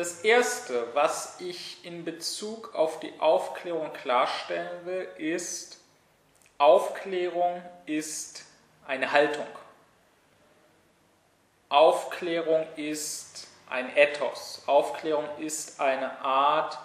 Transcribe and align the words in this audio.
Das 0.00 0.22
Erste, 0.22 0.86
was 0.94 1.38
ich 1.40 1.84
in 1.84 2.06
Bezug 2.06 2.74
auf 2.74 3.00
die 3.00 3.12
Aufklärung 3.18 3.92
klarstellen 3.92 4.86
will, 4.86 5.06
ist, 5.18 5.78
Aufklärung 6.56 7.62
ist 7.84 8.46
eine 8.86 9.12
Haltung. 9.12 9.46
Aufklärung 11.68 12.66
ist 12.76 13.46
ein 13.68 13.94
Ethos. 13.94 14.62
Aufklärung 14.64 15.28
ist 15.36 15.78
eine 15.78 16.18
Art, 16.22 16.78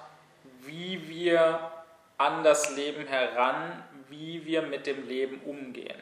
wie 0.64 1.08
wir 1.08 1.72
an 2.18 2.44
das 2.44 2.72
Leben 2.72 3.08
heran, 3.08 3.82
wie 4.10 4.46
wir 4.46 4.62
mit 4.62 4.88
dem 4.88 5.08
Leben 5.08 5.40
umgehen. 5.46 6.02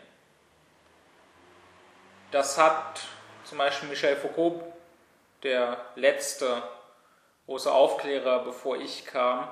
Das 2.31 2.57
hat 2.57 3.01
zum 3.43 3.59
Beispiel 3.59 3.89
Michel 3.89 4.15
Foucault, 4.15 4.63
der 5.43 5.77
letzte 5.95 6.63
große 7.45 7.71
Aufklärer, 7.71 8.39
bevor 8.39 8.77
ich 8.77 9.05
kam, 9.05 9.47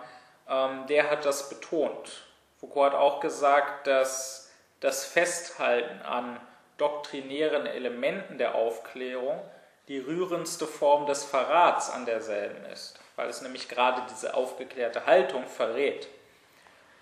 ähm, 0.47 0.85
der 0.87 1.09
hat 1.09 1.25
das 1.25 1.49
betont. 1.49 2.25
Foucault 2.59 2.93
hat 2.93 2.99
auch 2.99 3.19
gesagt, 3.19 3.87
dass 3.87 4.51
das 4.79 5.05
Festhalten 5.05 6.01
an 6.01 6.39
doktrinären 6.77 7.65
Elementen 7.65 8.37
der 8.37 8.55
Aufklärung 8.55 9.39
die 9.87 9.99
rührendste 9.99 10.67
Form 10.67 11.05
des 11.05 11.23
Verrats 11.23 11.89
an 11.89 12.05
derselben 12.05 12.65
ist, 12.65 12.99
weil 13.15 13.29
es 13.29 13.41
nämlich 13.41 13.67
gerade 13.67 14.01
diese 14.09 14.33
aufgeklärte 14.33 15.05
Haltung 15.05 15.45
verrät. 15.47 16.07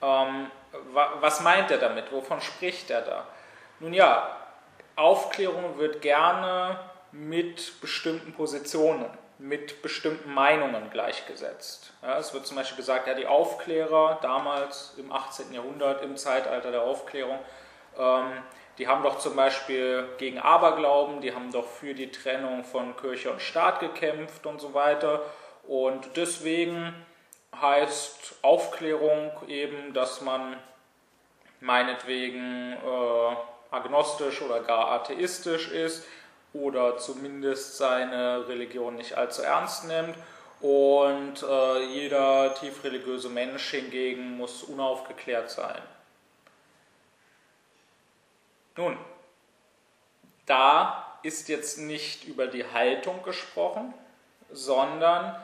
Ähm, 0.01 0.49
was 0.93 1.41
meint 1.41 1.71
er 1.71 1.77
damit? 1.77 2.11
Wovon 2.11 2.41
spricht 2.41 2.89
er 2.89 3.01
da? 3.01 3.27
Nun 3.79 3.93
ja, 3.93 4.37
Aufklärung 4.95 5.77
wird 5.77 6.01
gerne 6.01 6.79
mit 7.11 7.79
bestimmten 7.81 8.33
Positionen, 8.33 9.05
mit 9.39 9.81
bestimmten 9.81 10.33
Meinungen 10.33 10.89
gleichgesetzt. 10.91 11.93
Ja, 12.01 12.17
es 12.17 12.33
wird 12.33 12.45
zum 12.45 12.57
Beispiel 12.57 12.75
gesagt, 12.75 13.07
ja, 13.07 13.13
die 13.13 13.25
Aufklärer 13.25 14.19
damals 14.21 14.93
im 14.97 15.11
18. 15.11 15.53
Jahrhundert, 15.53 16.03
im 16.03 16.17
Zeitalter 16.17 16.71
der 16.71 16.83
Aufklärung, 16.83 17.39
ähm, 17.97 18.43
die 18.77 18.87
haben 18.87 19.01
doch 19.01 19.17
zum 19.17 19.35
Beispiel 19.35 20.07
gegen 20.17 20.39
Aberglauben, 20.39 21.21
die 21.21 21.33
haben 21.33 21.51
doch 21.51 21.67
für 21.67 21.93
die 21.93 22.11
Trennung 22.11 22.63
von 22.65 22.95
Kirche 22.97 23.31
und 23.31 23.41
Staat 23.41 23.79
gekämpft 23.79 24.45
und 24.45 24.59
so 24.59 24.73
weiter. 24.73 25.21
Und 25.67 26.17
deswegen 26.17 26.93
heißt 27.59 28.35
Aufklärung 28.41 29.31
eben, 29.47 29.93
dass 29.93 30.21
man 30.21 30.57
meinetwegen 31.61 32.73
äh, 32.73 33.35
agnostisch 33.71 34.41
oder 34.41 34.61
gar 34.61 34.91
atheistisch 34.91 35.69
ist 35.71 36.05
oder 36.53 36.97
zumindest 36.97 37.77
seine 37.77 38.47
Religion 38.47 38.95
nicht 38.95 39.15
allzu 39.15 39.41
ernst 39.41 39.87
nimmt. 39.87 40.15
Und 40.61 41.43
äh, 41.43 41.85
jeder 41.85 42.53
tiefreligiöse 42.55 43.29
Mensch 43.29 43.69
hingegen 43.69 44.37
muss 44.37 44.63
unaufgeklärt 44.63 45.49
sein. 45.49 45.81
Nun, 48.75 48.97
da 50.45 51.17
ist 51.23 51.47
jetzt 51.49 51.77
nicht 51.77 52.25
über 52.25 52.47
die 52.47 52.65
Haltung 52.65 53.23
gesprochen, 53.23 53.93
sondern 54.51 55.35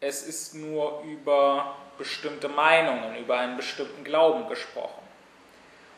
es 0.00 0.22
ist 0.22 0.54
nur 0.54 1.02
über 1.02 1.76
bestimmte 1.98 2.48
Meinungen, 2.48 3.16
über 3.16 3.38
einen 3.38 3.56
bestimmten 3.56 4.04
Glauben 4.04 4.48
gesprochen. 4.48 5.02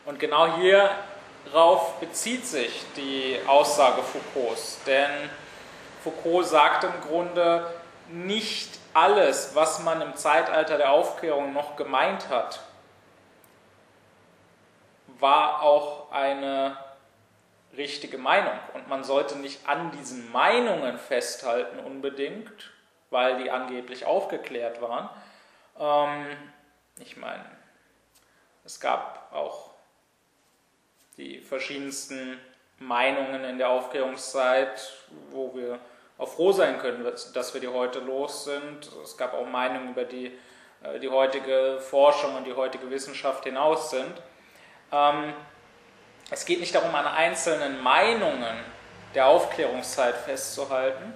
Und 0.05 0.19
genau 0.19 0.59
hierauf 1.47 1.99
bezieht 1.99 2.45
sich 2.45 2.85
die 2.95 3.39
Aussage 3.47 4.01
Foucaults, 4.03 4.79
denn 4.85 5.29
Foucault 6.03 6.45
sagt 6.45 6.83
im 6.83 7.01
Grunde, 7.01 7.69
nicht 8.09 8.79
alles, 8.93 9.53
was 9.53 9.83
man 9.83 10.01
im 10.01 10.15
Zeitalter 10.15 10.77
der 10.77 10.91
Aufklärung 10.91 11.53
noch 11.53 11.75
gemeint 11.75 12.29
hat, 12.29 12.61
war 15.19 15.61
auch 15.61 16.11
eine 16.11 16.77
richtige 17.75 18.17
Meinung. 18.17 18.57
Und 18.73 18.87
man 18.87 19.03
sollte 19.03 19.37
nicht 19.37 19.67
an 19.67 19.91
diesen 19.91 20.31
Meinungen 20.31 20.97
festhalten 20.97 21.79
unbedingt, 21.79 22.71
weil 23.09 23.41
die 23.43 23.51
angeblich 23.51 24.05
aufgeklärt 24.05 24.81
waren. 24.81 25.09
Ähm, 25.79 26.37
ich 26.99 27.17
meine, 27.17 27.45
es 28.63 28.79
gab 28.79 29.31
auch 29.33 29.76
die 31.17 31.39
verschiedensten 31.41 32.39
Meinungen 32.79 33.43
in 33.43 33.57
der 33.57 33.69
Aufklärungszeit, 33.69 34.93
wo 35.31 35.53
wir 35.55 35.79
auch 36.17 36.29
froh 36.29 36.51
sein 36.51 36.79
können, 36.79 37.03
dass 37.33 37.53
wir 37.53 37.61
die 37.61 37.67
heute 37.67 37.99
los 37.99 38.45
sind. 38.45 38.89
Es 39.03 39.17
gab 39.17 39.33
auch 39.33 39.45
Meinungen, 39.45 39.91
über 39.91 40.03
die 40.03 40.31
äh, 40.83 40.99
die 40.99 41.09
heutige 41.09 41.79
Forschung 41.79 42.35
und 42.35 42.45
die 42.45 42.53
heutige 42.53 42.89
Wissenschaft 42.89 43.43
hinaus 43.43 43.89
sind. 43.89 44.13
Ähm, 44.91 45.33
es 46.29 46.45
geht 46.45 46.59
nicht 46.59 46.75
darum, 46.75 46.93
an 46.93 47.07
einzelnen 47.07 47.81
Meinungen 47.81 48.57
der 49.15 49.27
Aufklärungszeit 49.27 50.15
festzuhalten, 50.15 51.13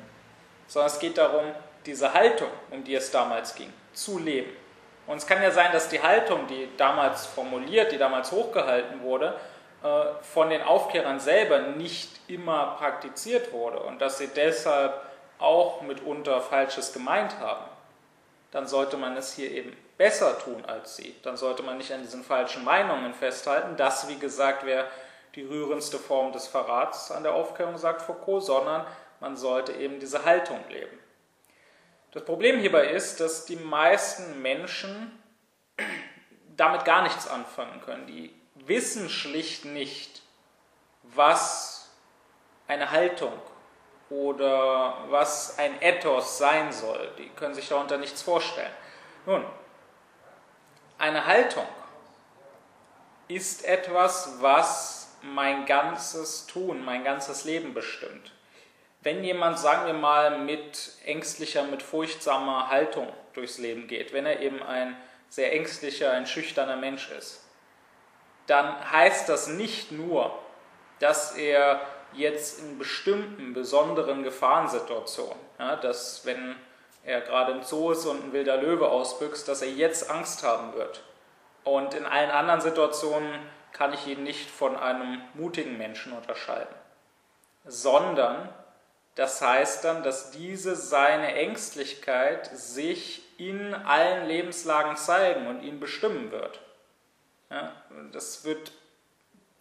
sondern 0.68 0.92
es 0.92 1.00
geht 1.00 1.18
darum, 1.18 1.46
diese 1.86 2.14
Haltung, 2.14 2.50
um 2.70 2.84
die 2.84 2.96
es 2.96 3.12
damals 3.12 3.56
ging, 3.56 3.72
zu 3.94 4.20
leben. 4.20 4.52
Und 5.08 5.18
es 5.18 5.28
kann 5.28 5.42
ja 5.42 5.52
sein, 5.52 5.72
dass 5.74 5.90
die 5.90 6.02
Haltung, 6.02 6.48
die 6.48 6.70
damals 6.78 7.26
formuliert, 7.26 7.92
die 7.92 7.98
damals 7.98 8.32
hochgehalten 8.32 9.02
wurde, 9.02 9.36
von 10.22 10.50
den 10.50 10.62
Aufklärern 10.62 11.20
selber 11.20 11.60
nicht 11.60 12.10
immer 12.28 12.76
praktiziert 12.78 13.52
wurde 13.52 13.80
und 13.80 14.00
dass 14.00 14.20
sie 14.20 14.28
deshalb 14.28 14.94
auch 15.40 15.82
mitunter 15.82 16.40
Falsches 16.42 16.94
gemeint 16.94 17.40
haben. 17.40 17.66
Dann 18.52 18.68
sollte 18.68 18.98
man 18.98 19.18
es 19.18 19.34
hier 19.34 19.50
eben 19.50 19.76
besser 19.98 20.38
tun 20.38 20.64
als 20.66 20.98
sie. 20.98 21.16
Dann 21.24 21.38
sollte 21.38 21.64
man 21.64 21.78
nicht 21.78 21.92
an 21.92 22.02
diesen 22.02 22.24
falschen 22.24 22.64
Meinungen 22.64 23.14
festhalten. 23.14 23.78
Das, 23.78 24.08
wie 24.08 24.20
gesagt, 24.20 24.66
wäre 24.66 24.86
die 25.36 25.44
rührendste 25.44 25.98
Form 25.98 26.32
des 26.32 26.48
Verrats 26.48 27.12
an 27.12 27.24
der 27.24 27.34
Aufklärung, 27.34 27.78
sagt 27.78 28.02
Foucault, 28.02 28.44
sondern 28.44 28.86
man 29.20 29.38
sollte 29.38 29.72
eben 29.72 30.00
diese 30.00 30.26
Haltung 30.26 30.60
leben. 30.70 31.00
Das 32.12 32.26
Problem 32.26 32.60
hierbei 32.60 32.88
ist, 32.88 33.22
dass 33.22 33.46
die 33.46 33.56
meisten 33.56 34.42
Menschen 34.42 35.18
damit 36.58 36.84
gar 36.84 37.04
nichts 37.04 37.28
anfangen 37.28 37.82
können. 37.82 38.06
Die 38.08 38.41
wissen 38.68 39.10
schlicht 39.10 39.66
nicht, 39.66 40.22
was 41.04 41.90
eine 42.68 42.92
Haltung 42.92 43.34
oder 44.10 44.98
was 45.10 45.58
ein 45.58 45.82
Ethos 45.82 46.38
sein 46.38 46.72
soll. 46.72 47.12
Die 47.18 47.30
können 47.30 47.54
sich 47.54 47.70
darunter 47.70 47.98
nichts 47.98 48.22
vorstellen. 48.22 48.72
Nun, 49.26 49.46
eine 50.98 51.26
Haltung 51.26 51.66
ist 53.28 53.66
etwas, 53.66 54.42
was 54.42 55.16
mein 55.22 55.66
ganzes 55.66 56.48
Tun, 56.48 56.84
mein 56.84 57.04
ganzes 57.04 57.44
Leben 57.44 57.74
bestimmt. 57.74 58.32
Wenn 59.02 59.24
jemand, 59.24 59.58
sagen 59.58 59.88
wir 59.88 59.94
mal, 59.94 60.40
mit 60.40 60.92
ängstlicher, 61.06 61.64
mit 61.64 61.82
furchtsamer 61.82 62.70
Haltung 62.70 63.12
durchs 63.34 63.58
Leben 63.58 63.88
geht, 63.88 64.14
wenn 64.14 64.26
er 64.26 64.42
eben 64.42 64.62
ein 64.62 64.96
sehr 65.30 65.54
ängstlicher, 65.54 66.12
ein 66.12 66.28
schüchterner 66.28 66.76
Mensch 66.76 67.10
ist, 67.12 67.44
dann 68.52 68.92
heißt 68.92 69.30
das 69.30 69.48
nicht 69.48 69.94
nur, 69.94 70.38
dass 71.00 71.38
er 71.38 71.80
jetzt 72.12 72.60
in 72.60 72.78
bestimmten 72.78 73.54
besonderen 73.54 74.24
Gefahrensituationen, 74.24 75.38
ja, 75.58 75.78
dass 75.78 76.26
wenn 76.26 76.58
er 77.06 77.22
gerade 77.22 77.54
im 77.54 77.64
Zoo 77.64 77.92
ist 77.92 78.06
und 78.06 78.26
ein 78.26 78.34
wilder 78.34 78.58
Löwe 78.58 78.90
ausbüchst, 78.90 79.48
dass 79.48 79.62
er 79.62 79.70
jetzt 79.70 80.12
Angst 80.12 80.44
haben 80.44 80.74
wird. 80.74 81.02
Und 81.64 81.94
in 81.94 82.06
allen 82.06 82.30
anderen 82.30 82.60
Situationen 82.60 83.40
kann 83.72 83.94
ich 83.94 84.06
ihn 84.06 84.24
nicht 84.24 84.52
von 84.52 84.76
einem 84.76 85.22
mutigen 85.34 85.78
Menschen 85.78 86.12
unterscheiden. 86.12 86.76
Sondern 87.64 88.50
das 89.16 89.42
heißt 89.42 89.86
dann, 89.86 90.04
dass 90.04 90.32
diese 90.32 90.76
seine 90.76 91.34
Ängstlichkeit 91.36 92.48
sich 92.48 93.24
in 93.40 93.74
allen 93.74 94.28
Lebenslagen 94.28 94.98
zeigen 94.98 95.48
und 95.48 95.64
ihn 95.64 95.80
bestimmen 95.80 96.32
wird. 96.32 96.60
Ja, 97.52 97.74
das 98.14 98.46
wird 98.46 98.72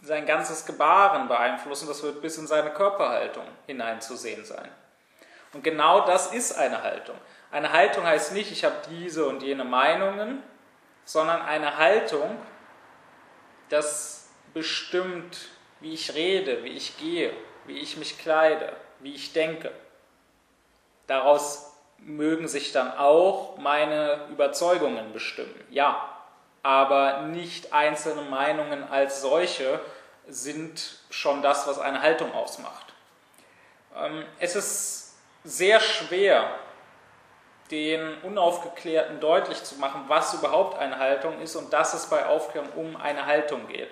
sein 0.02 0.24
ganzes 0.24 0.64
Gebaren 0.64 1.28
beeinflussen, 1.28 1.88
das 1.88 2.02
wird 2.02 2.22
bis 2.22 2.38
in 2.38 2.46
seine 2.46 2.70
Körperhaltung 2.70 3.44
hineinzusehen 3.66 4.44
sein. 4.44 4.68
Und 5.52 5.64
genau 5.64 6.06
das 6.06 6.32
ist 6.32 6.56
eine 6.56 6.82
Haltung. 6.82 7.16
Eine 7.50 7.72
Haltung 7.72 8.04
heißt 8.04 8.32
nicht, 8.32 8.52
ich 8.52 8.64
habe 8.64 8.76
diese 8.88 9.26
und 9.26 9.42
jene 9.42 9.64
Meinungen, 9.64 10.42
sondern 11.04 11.42
eine 11.42 11.76
Haltung, 11.76 12.38
das 13.68 14.28
bestimmt, 14.54 15.48
wie 15.80 15.94
ich 15.94 16.14
rede, 16.14 16.62
wie 16.62 16.76
ich 16.76 16.96
gehe, 16.98 17.32
wie 17.66 17.78
ich 17.78 17.96
mich 17.96 18.18
kleide, 18.18 18.72
wie 19.00 19.14
ich 19.14 19.32
denke. 19.32 19.72
Daraus 21.08 21.76
mögen 21.98 22.46
sich 22.46 22.70
dann 22.70 22.96
auch 22.96 23.58
meine 23.58 24.26
Überzeugungen 24.30 25.12
bestimmen, 25.12 25.54
ja, 25.70 26.19
aber 26.62 27.22
nicht 27.22 27.72
einzelne 27.72 28.22
Meinungen 28.22 28.84
als 28.90 29.22
solche 29.22 29.80
sind 30.26 30.98
schon 31.10 31.42
das, 31.42 31.66
was 31.66 31.78
eine 31.78 32.02
Haltung 32.02 32.32
ausmacht. 32.32 32.92
Ähm, 33.96 34.24
es 34.38 34.56
ist 34.56 35.14
sehr 35.44 35.80
schwer, 35.80 36.50
den 37.70 38.18
Unaufgeklärten 38.22 39.20
deutlich 39.20 39.62
zu 39.62 39.76
machen, 39.76 40.04
was 40.08 40.34
überhaupt 40.34 40.78
eine 40.78 40.98
Haltung 40.98 41.40
ist 41.40 41.56
und 41.56 41.72
dass 41.72 41.94
es 41.94 42.06
bei 42.06 42.26
Aufklärung 42.26 42.70
um 42.74 42.96
eine 42.96 43.26
Haltung 43.26 43.68
geht. 43.68 43.88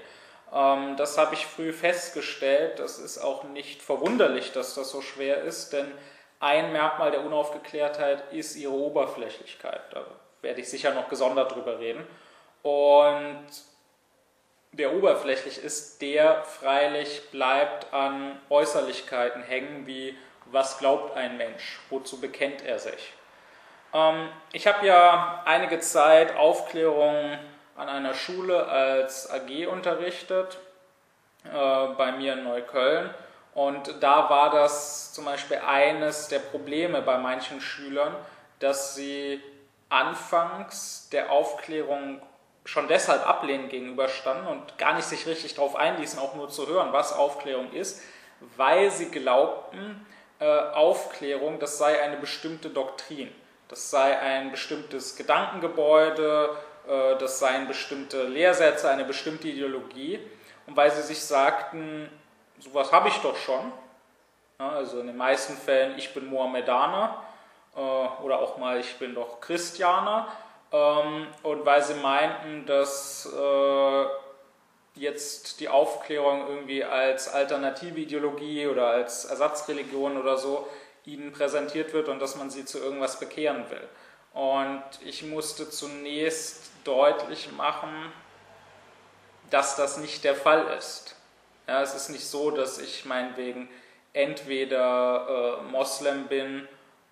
Ähm, 0.52 0.96
das 0.96 1.16
habe 1.18 1.34
ich 1.34 1.46
früh 1.46 1.72
festgestellt. 1.72 2.78
Das 2.78 2.98
ist 2.98 3.18
auch 3.18 3.44
nicht 3.44 3.82
verwunderlich, 3.82 4.52
dass 4.52 4.74
das 4.74 4.90
so 4.90 5.00
schwer 5.00 5.42
ist, 5.42 5.72
denn 5.72 5.90
ein 6.40 6.72
Merkmal 6.72 7.10
der 7.10 7.24
Unaufgeklärtheit 7.24 8.32
ist 8.32 8.56
ihre 8.56 8.72
Oberflächlichkeit. 8.72 9.80
Da 9.92 10.04
werde 10.42 10.60
ich 10.60 10.68
sicher 10.68 10.92
noch 10.92 11.08
gesondert 11.08 11.54
drüber 11.54 11.78
reden. 11.78 12.06
Und 12.62 13.46
der 14.72 14.94
oberflächlich 14.94 15.62
ist, 15.62 16.02
der 16.02 16.44
freilich 16.44 17.30
bleibt 17.30 17.92
an 17.92 18.38
Äußerlichkeiten 18.50 19.42
hängen, 19.42 19.86
wie 19.86 20.16
was 20.46 20.78
glaubt 20.78 21.16
ein 21.16 21.36
Mensch, 21.36 21.80
wozu 21.90 22.20
bekennt 22.20 22.64
er 22.64 22.78
sich. 22.78 23.12
Ähm, 23.92 24.28
ich 24.52 24.66
habe 24.66 24.86
ja 24.86 25.42
einige 25.44 25.80
Zeit 25.80 26.36
Aufklärung 26.36 27.38
an 27.76 27.88
einer 27.88 28.14
Schule 28.14 28.66
als 28.66 29.30
AG 29.30 29.66
unterrichtet, 29.66 30.58
äh, 31.44 31.86
bei 31.96 32.12
mir 32.12 32.34
in 32.34 32.44
Neukölln. 32.44 33.10
Und 33.54 33.94
da 34.00 34.30
war 34.30 34.50
das 34.50 35.12
zum 35.12 35.24
Beispiel 35.24 35.58
eines 35.66 36.28
der 36.28 36.38
Probleme 36.38 37.02
bei 37.02 37.18
manchen 37.18 37.60
Schülern, 37.60 38.14
dass 38.58 38.94
sie 38.94 39.42
anfangs 39.88 41.08
der 41.10 41.30
Aufklärung 41.30 42.20
schon 42.68 42.86
deshalb 42.86 43.26
ablehnend 43.26 43.70
gegenüberstanden 43.70 44.46
und 44.46 44.76
gar 44.76 44.92
nicht 44.92 45.06
sich 45.06 45.26
richtig 45.26 45.54
darauf 45.54 45.74
einließen, 45.74 46.18
auch 46.18 46.34
nur 46.34 46.50
zu 46.50 46.66
hören, 46.66 46.92
was 46.92 47.14
Aufklärung 47.14 47.72
ist, 47.72 48.02
weil 48.58 48.90
sie 48.90 49.10
glaubten, 49.10 50.06
äh, 50.38 50.44
Aufklärung, 50.44 51.60
das 51.60 51.78
sei 51.78 52.02
eine 52.02 52.18
bestimmte 52.18 52.68
Doktrin, 52.68 53.32
das 53.68 53.88
sei 53.90 54.18
ein 54.18 54.50
bestimmtes 54.50 55.16
Gedankengebäude, 55.16 56.50
äh, 56.86 57.16
das 57.16 57.38
seien 57.38 57.66
bestimmte 57.68 58.24
Lehrsätze, 58.24 58.90
eine 58.90 59.06
bestimmte 59.06 59.48
Ideologie. 59.48 60.20
Und 60.66 60.76
weil 60.76 60.90
sie 60.90 61.00
sich 61.00 61.22
sagten, 61.22 62.10
sowas 62.58 62.92
habe 62.92 63.08
ich 63.08 63.16
doch 63.20 63.36
schon, 63.36 63.72
also 64.58 65.00
in 65.00 65.06
den 65.06 65.16
meisten 65.16 65.56
Fällen, 65.56 65.96
ich 65.96 66.12
bin 66.12 66.26
Mohammedaner 66.26 67.22
äh, 67.74 67.80
oder 67.80 68.40
auch 68.40 68.58
mal, 68.58 68.78
ich 68.78 68.98
bin 68.98 69.14
doch 69.14 69.40
Christianer, 69.40 70.28
ähm, 70.72 71.26
und 71.42 71.64
weil 71.64 71.82
sie 71.82 71.94
meinten, 71.94 72.66
dass 72.66 73.26
äh, 73.26 74.04
jetzt 74.94 75.60
die 75.60 75.68
Aufklärung 75.68 76.48
irgendwie 76.48 76.84
als 76.84 77.28
alternative 77.32 78.00
Ideologie 78.00 78.66
oder 78.66 78.88
als 78.88 79.24
Ersatzreligion 79.24 80.16
oder 80.16 80.36
so 80.36 80.66
ihnen 81.04 81.32
präsentiert 81.32 81.92
wird 81.92 82.08
und 82.08 82.20
dass 82.20 82.36
man 82.36 82.50
sie 82.50 82.64
zu 82.64 82.78
irgendwas 82.78 83.18
bekehren 83.18 83.70
will. 83.70 83.88
Und 84.34 84.82
ich 85.04 85.22
musste 85.22 85.70
zunächst 85.70 86.70
deutlich 86.84 87.50
machen, 87.52 88.12
dass 89.50 89.76
das 89.76 89.96
nicht 89.98 90.24
der 90.24 90.34
Fall 90.34 90.66
ist. 90.78 91.16
Ja, 91.66 91.82
es 91.82 91.94
ist 91.94 92.10
nicht 92.10 92.26
so, 92.26 92.50
dass 92.50 92.78
ich 92.78 93.04
meinetwegen 93.04 93.68
entweder 94.12 95.60
äh, 95.60 95.70
Moslem 95.70 96.26
bin 96.26 96.68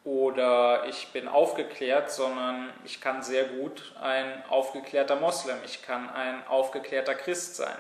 oder 0.07 0.87
ich 0.87 1.09
bin 1.09 1.27
aufgeklärt, 1.27 2.13
sondern 2.13 2.73
ich 2.85 3.01
kann 3.01 3.25
sehr 3.25 3.45
gut 3.45 3.93
ein 4.01 4.45
aufgeklärter 4.49 5.17
Moslem, 5.17 5.59
ich 5.65 5.83
kann 5.83 6.09
ein 6.09 6.47
aufgeklärter 6.47 7.17
Christ 7.17 7.57
sein, 7.57 7.77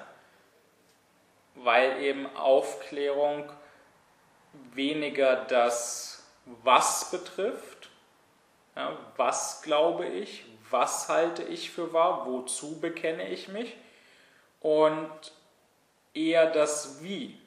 weil 1.55 2.02
eben 2.02 2.26
Aufklärung 2.34 3.49
weniger 4.75 5.37
das 5.37 6.26
Was 6.64 7.12
betrifft, 7.12 7.90
ja, 8.75 8.99
was 9.17 9.62
glaube 9.62 10.06
ich, 10.06 10.44
was 10.69 11.08
halte 11.08 11.44
ich 11.44 11.70
für 11.70 11.93
wahr, 11.93 12.26
wozu 12.26 12.81
bekenne 12.81 13.28
ich 13.28 13.46
mich 13.46 13.76
und 14.61 15.32
eher 16.12 16.50
das 16.50 17.05
Wie. 17.05 17.40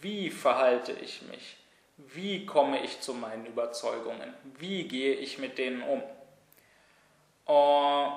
Wie 0.00 0.30
verhalte 0.30 0.92
ich 0.92 1.20
mich? 1.22 1.61
Wie 1.96 2.46
komme 2.46 2.82
ich 2.82 3.00
zu 3.00 3.14
meinen 3.14 3.46
Überzeugungen? 3.46 4.34
Wie 4.58 4.88
gehe 4.88 5.14
ich 5.14 5.38
mit 5.38 5.58
denen 5.58 5.82
um? 5.82 6.02
Uh, 7.46 8.12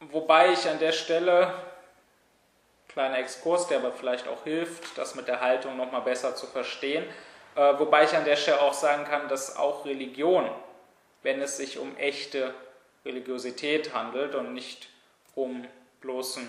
wobei 0.00 0.52
ich 0.52 0.68
an 0.68 0.78
der 0.78 0.92
Stelle, 0.92 1.52
kleiner 2.88 3.18
Exkurs, 3.18 3.66
der 3.66 3.78
aber 3.78 3.92
vielleicht 3.92 4.26
auch 4.26 4.44
hilft, 4.44 4.96
das 4.96 5.14
mit 5.14 5.28
der 5.28 5.40
Haltung 5.40 5.76
nochmal 5.76 6.02
besser 6.02 6.34
zu 6.34 6.46
verstehen, 6.46 7.04
uh, 7.56 7.78
wobei 7.78 8.04
ich 8.04 8.16
an 8.16 8.24
der 8.24 8.36
Stelle 8.36 8.62
auch 8.62 8.72
sagen 8.72 9.04
kann, 9.04 9.28
dass 9.28 9.56
auch 9.56 9.84
Religion, 9.84 10.48
wenn 11.22 11.42
es 11.42 11.56
sich 11.56 11.78
um 11.78 11.96
echte 11.98 12.54
Religiosität 13.04 13.92
handelt 13.92 14.34
und 14.34 14.54
nicht 14.54 14.88
um, 15.34 15.66
bloßen, 16.00 16.46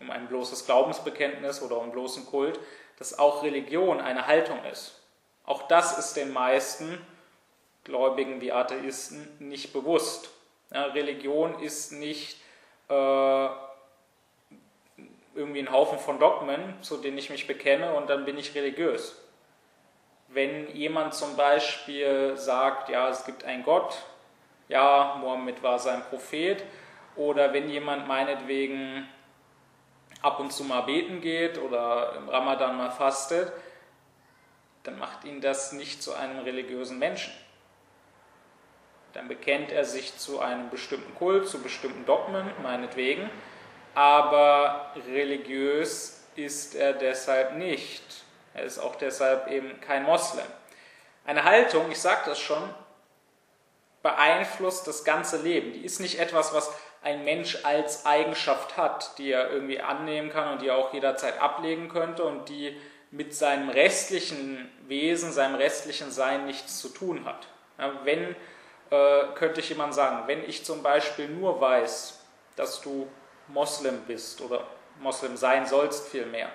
um 0.00 0.10
ein 0.10 0.26
bloßes 0.26 0.66
Glaubensbekenntnis 0.66 1.62
oder 1.62 1.78
um 1.78 1.92
bloßen 1.92 2.26
Kult, 2.26 2.58
dass 2.98 3.18
auch 3.18 3.42
Religion 3.42 4.00
eine 4.00 4.26
Haltung 4.26 4.64
ist. 4.64 5.01
Auch 5.44 5.62
das 5.68 5.98
ist 5.98 6.14
den 6.14 6.32
meisten 6.32 7.04
Gläubigen 7.84 8.40
wie 8.40 8.52
Atheisten 8.52 9.28
nicht 9.38 9.72
bewusst. 9.72 10.30
Ja, 10.72 10.84
Religion 10.86 11.60
ist 11.60 11.92
nicht 11.92 12.40
äh, 12.88 13.48
irgendwie 15.34 15.60
ein 15.60 15.72
Haufen 15.72 15.98
von 15.98 16.18
Dogmen, 16.18 16.74
zu 16.82 16.96
denen 16.96 17.18
ich 17.18 17.30
mich 17.30 17.46
bekenne 17.46 17.94
und 17.94 18.08
dann 18.08 18.24
bin 18.24 18.38
ich 18.38 18.54
religiös. 18.54 19.16
Wenn 20.28 20.74
jemand 20.74 21.14
zum 21.14 21.36
Beispiel 21.36 22.36
sagt, 22.36 22.88
ja, 22.88 23.08
es 23.08 23.24
gibt 23.24 23.44
einen 23.44 23.64
Gott, 23.64 23.96
ja, 24.68 25.16
Mohammed 25.20 25.62
war 25.62 25.78
sein 25.78 26.02
Prophet, 26.08 26.64
oder 27.16 27.52
wenn 27.52 27.68
jemand 27.68 28.08
meinetwegen 28.08 29.06
ab 30.22 30.40
und 30.40 30.52
zu 30.52 30.64
mal 30.64 30.82
beten 30.82 31.20
geht 31.20 31.58
oder 31.58 32.14
im 32.16 32.28
Ramadan 32.28 32.76
mal 32.76 32.90
fastet, 32.90 33.52
dann 34.84 34.98
macht 34.98 35.24
ihn 35.24 35.40
das 35.40 35.72
nicht 35.72 36.02
zu 36.02 36.14
einem 36.14 36.40
religiösen 36.40 36.98
Menschen. 36.98 37.32
Dann 39.12 39.28
bekennt 39.28 39.70
er 39.70 39.84
sich 39.84 40.16
zu 40.16 40.40
einem 40.40 40.70
bestimmten 40.70 41.14
Kult, 41.14 41.48
zu 41.48 41.62
bestimmten 41.62 42.06
Dogmen, 42.06 42.50
meinetwegen, 42.62 43.28
aber 43.94 44.92
religiös 45.06 46.22
ist 46.34 46.74
er 46.74 46.94
deshalb 46.94 47.56
nicht. 47.56 48.02
Er 48.54 48.64
ist 48.64 48.78
auch 48.78 48.96
deshalb 48.96 49.48
eben 49.48 49.80
kein 49.80 50.04
Moslem. 50.04 50.46
Eine 51.24 51.44
Haltung, 51.44 51.90
ich 51.90 52.00
sage 52.00 52.22
das 52.26 52.38
schon, 52.38 52.62
beeinflusst 54.02 54.86
das 54.86 55.04
ganze 55.04 55.40
Leben. 55.40 55.72
Die 55.72 55.84
ist 55.84 56.00
nicht 56.00 56.18
etwas, 56.18 56.52
was 56.52 56.74
ein 57.02 57.24
Mensch 57.24 57.64
als 57.64 58.06
Eigenschaft 58.06 58.76
hat, 58.76 59.18
die 59.18 59.30
er 59.30 59.50
irgendwie 59.50 59.80
annehmen 59.80 60.30
kann 60.30 60.52
und 60.52 60.62
die 60.62 60.68
er 60.68 60.76
auch 60.76 60.92
jederzeit 60.92 61.40
ablegen 61.40 61.88
könnte 61.88 62.24
und 62.24 62.48
die 62.48 62.76
mit 63.12 63.34
seinem 63.34 63.68
restlichen 63.68 64.70
Wesen, 64.88 65.32
seinem 65.32 65.54
restlichen 65.54 66.10
Sein 66.10 66.46
nichts 66.46 66.80
zu 66.80 66.88
tun 66.88 67.24
hat. 67.24 67.46
Wenn, 68.04 68.34
äh, 68.90 69.34
könnte 69.34 69.60
ich 69.60 69.68
jemand 69.68 69.94
sagen, 69.94 70.26
wenn 70.26 70.42
ich 70.48 70.64
zum 70.64 70.82
Beispiel 70.82 71.28
nur 71.28 71.60
weiß, 71.60 72.20
dass 72.56 72.80
du 72.80 73.06
Moslem 73.48 74.00
bist 74.06 74.40
oder 74.40 74.66
Moslem 74.98 75.36
sein 75.36 75.66
sollst 75.66 76.08
vielmehr, 76.08 76.50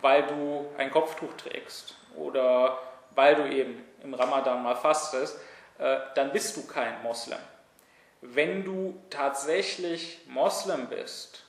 weil 0.00 0.26
du 0.26 0.66
ein 0.76 0.90
Kopftuch 0.90 1.32
trägst 1.34 1.94
oder 2.16 2.78
weil 3.14 3.34
du 3.36 3.48
eben 3.48 3.82
im 4.02 4.12
Ramadan 4.12 4.62
mal 4.62 4.76
fastest, 4.76 5.38
äh, 5.78 5.98
dann 6.14 6.32
bist 6.32 6.56
du 6.56 6.66
kein 6.66 7.02
Moslem. 7.02 7.38
Wenn 8.20 8.64
du 8.64 9.00
tatsächlich 9.08 10.20
Moslem 10.26 10.88
bist, 10.88 11.43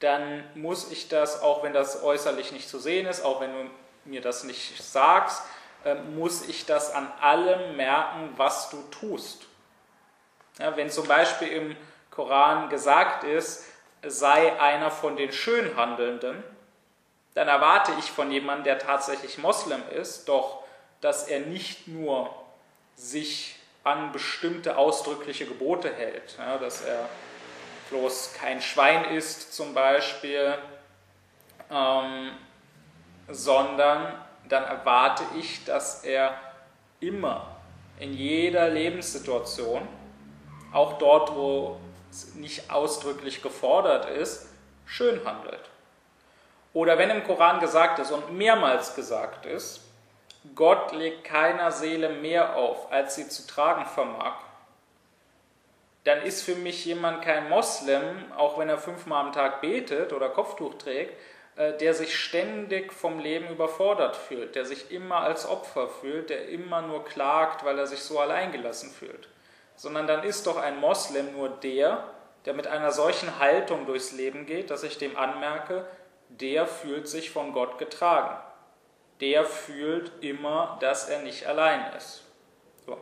dann 0.00 0.44
muss 0.54 0.90
ich 0.90 1.08
das, 1.08 1.42
auch 1.42 1.62
wenn 1.62 1.72
das 1.72 2.02
äußerlich 2.02 2.52
nicht 2.52 2.68
zu 2.68 2.78
sehen 2.78 3.06
ist, 3.06 3.24
auch 3.24 3.40
wenn 3.40 3.52
du 3.52 3.70
mir 4.04 4.20
das 4.20 4.44
nicht 4.44 4.82
sagst, 4.82 5.42
äh, 5.84 5.94
muss 5.94 6.48
ich 6.48 6.66
das 6.66 6.92
an 6.92 7.10
allem 7.20 7.76
merken, 7.76 8.32
was 8.36 8.70
du 8.70 8.82
tust. 8.90 9.46
Ja, 10.58 10.76
wenn 10.76 10.90
zum 10.90 11.06
Beispiel 11.06 11.48
im 11.48 11.76
Koran 12.10 12.68
gesagt 12.68 13.24
ist, 13.24 13.64
sei 14.04 14.60
einer 14.60 14.90
von 14.90 15.16
den 15.16 15.32
Schönhandelnden, 15.32 16.42
dann 17.34 17.48
erwarte 17.48 17.92
ich 17.98 18.10
von 18.10 18.30
jemandem, 18.32 18.64
der 18.64 18.78
tatsächlich 18.78 19.38
Moslem 19.38 19.82
ist, 19.90 20.28
doch, 20.28 20.64
dass 21.00 21.28
er 21.28 21.40
nicht 21.40 21.86
nur 21.86 22.34
sich 22.96 23.56
an 23.84 24.10
bestimmte 24.10 24.76
ausdrückliche 24.76 25.46
Gebote 25.46 25.92
hält, 25.92 26.36
ja, 26.38 26.58
dass 26.58 26.82
er 26.82 27.08
bloß 27.90 28.34
kein 28.34 28.60
Schwein 28.60 29.04
isst 29.06 29.54
zum 29.54 29.74
Beispiel, 29.74 30.54
ähm, 31.70 32.30
sondern 33.28 34.14
dann 34.48 34.64
erwarte 34.64 35.24
ich, 35.38 35.64
dass 35.64 36.04
er 36.04 36.34
immer 37.00 37.56
in 37.98 38.12
jeder 38.14 38.68
Lebenssituation, 38.68 39.86
auch 40.72 40.98
dort, 40.98 41.34
wo 41.34 41.78
es 42.10 42.34
nicht 42.34 42.70
ausdrücklich 42.70 43.42
gefordert 43.42 44.06
ist, 44.06 44.48
schön 44.86 45.24
handelt. 45.24 45.60
Oder 46.72 46.98
wenn 46.98 47.10
im 47.10 47.24
Koran 47.24 47.60
gesagt 47.60 47.98
ist 47.98 48.10
und 48.10 48.32
mehrmals 48.32 48.94
gesagt 48.94 49.46
ist, 49.46 49.80
Gott 50.54 50.92
legt 50.92 51.24
keiner 51.24 51.72
Seele 51.72 52.08
mehr 52.10 52.56
auf, 52.56 52.90
als 52.92 53.16
sie 53.16 53.28
zu 53.28 53.46
tragen 53.46 53.84
vermag, 53.86 54.34
dann 56.04 56.22
ist 56.22 56.42
für 56.42 56.54
mich 56.54 56.84
jemand 56.84 57.22
kein 57.22 57.48
Moslem, 57.48 58.32
auch 58.36 58.58
wenn 58.58 58.68
er 58.68 58.78
fünfmal 58.78 59.26
am 59.26 59.32
Tag 59.32 59.60
betet 59.60 60.12
oder 60.12 60.28
Kopftuch 60.28 60.74
trägt, 60.74 61.14
äh, 61.56 61.76
der 61.76 61.92
sich 61.92 62.16
ständig 62.16 62.92
vom 62.92 63.18
Leben 63.18 63.48
überfordert 63.48 64.16
fühlt, 64.16 64.54
der 64.54 64.64
sich 64.64 64.92
immer 64.92 65.16
als 65.16 65.46
Opfer 65.46 65.88
fühlt, 65.88 66.30
der 66.30 66.48
immer 66.48 66.82
nur 66.82 67.04
klagt, 67.04 67.64
weil 67.64 67.78
er 67.78 67.86
sich 67.86 68.00
so 68.00 68.20
alleingelassen 68.20 68.90
fühlt. 68.90 69.28
Sondern 69.74 70.06
dann 70.06 70.22
ist 70.22 70.46
doch 70.46 70.56
ein 70.56 70.78
Moslem 70.78 71.32
nur 71.32 71.48
der, 71.48 72.04
der 72.44 72.54
mit 72.54 72.68
einer 72.68 72.92
solchen 72.92 73.38
Haltung 73.40 73.86
durchs 73.86 74.12
Leben 74.12 74.46
geht, 74.46 74.70
dass 74.70 74.84
ich 74.84 74.98
dem 74.98 75.16
anmerke, 75.16 75.84
der 76.28 76.66
fühlt 76.66 77.08
sich 77.08 77.30
von 77.30 77.52
Gott 77.52 77.78
getragen. 77.78 78.36
Der 79.20 79.44
fühlt 79.44 80.12
immer, 80.22 80.78
dass 80.80 81.08
er 81.08 81.22
nicht 81.22 81.46
allein 81.46 81.92
ist. 81.96 82.24
So. 82.86 82.96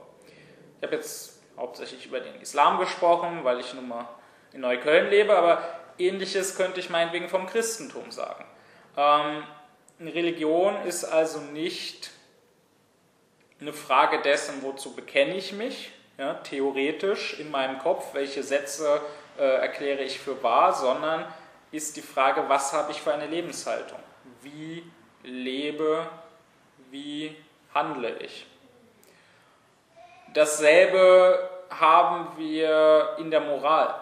Ich 0.78 0.86
habe 0.86 0.96
jetzt 0.96 1.35
hauptsächlich 1.56 2.06
über 2.06 2.20
den 2.20 2.40
Islam 2.40 2.78
gesprochen, 2.78 3.44
weil 3.44 3.60
ich 3.60 3.72
nun 3.74 3.88
mal 3.88 4.08
in 4.52 4.60
Neukölln 4.60 5.10
lebe, 5.10 5.36
aber 5.36 5.62
ähnliches 5.98 6.56
könnte 6.56 6.80
ich 6.80 6.90
meinetwegen 6.90 7.28
vom 7.28 7.46
Christentum 7.46 8.10
sagen. 8.10 8.44
Ähm, 8.96 9.42
Religion 10.00 10.82
ist 10.84 11.04
also 11.04 11.40
nicht 11.40 12.10
eine 13.60 13.72
Frage 13.72 14.20
dessen, 14.22 14.62
wozu 14.62 14.94
bekenne 14.94 15.34
ich 15.34 15.52
mich, 15.52 15.92
ja, 16.18 16.34
theoretisch 16.34 17.38
in 17.38 17.50
meinem 17.50 17.78
Kopf, 17.78 18.14
welche 18.14 18.42
Sätze 18.42 19.00
äh, 19.38 19.42
erkläre 19.42 20.02
ich 20.02 20.18
für 20.18 20.42
wahr, 20.42 20.72
sondern 20.72 21.26
ist 21.72 21.96
die 21.96 22.02
Frage, 22.02 22.44
was 22.48 22.72
habe 22.72 22.92
ich 22.92 23.00
für 23.00 23.12
eine 23.12 23.26
Lebenshaltung? 23.26 23.98
Wie 24.42 24.82
lebe, 25.22 26.08
wie 26.90 27.36
handle 27.74 28.18
ich? 28.18 28.46
Dasselbe 30.36 31.48
haben 31.70 32.36
wir 32.36 33.16
in 33.16 33.30
der 33.30 33.40
Moral. 33.40 33.94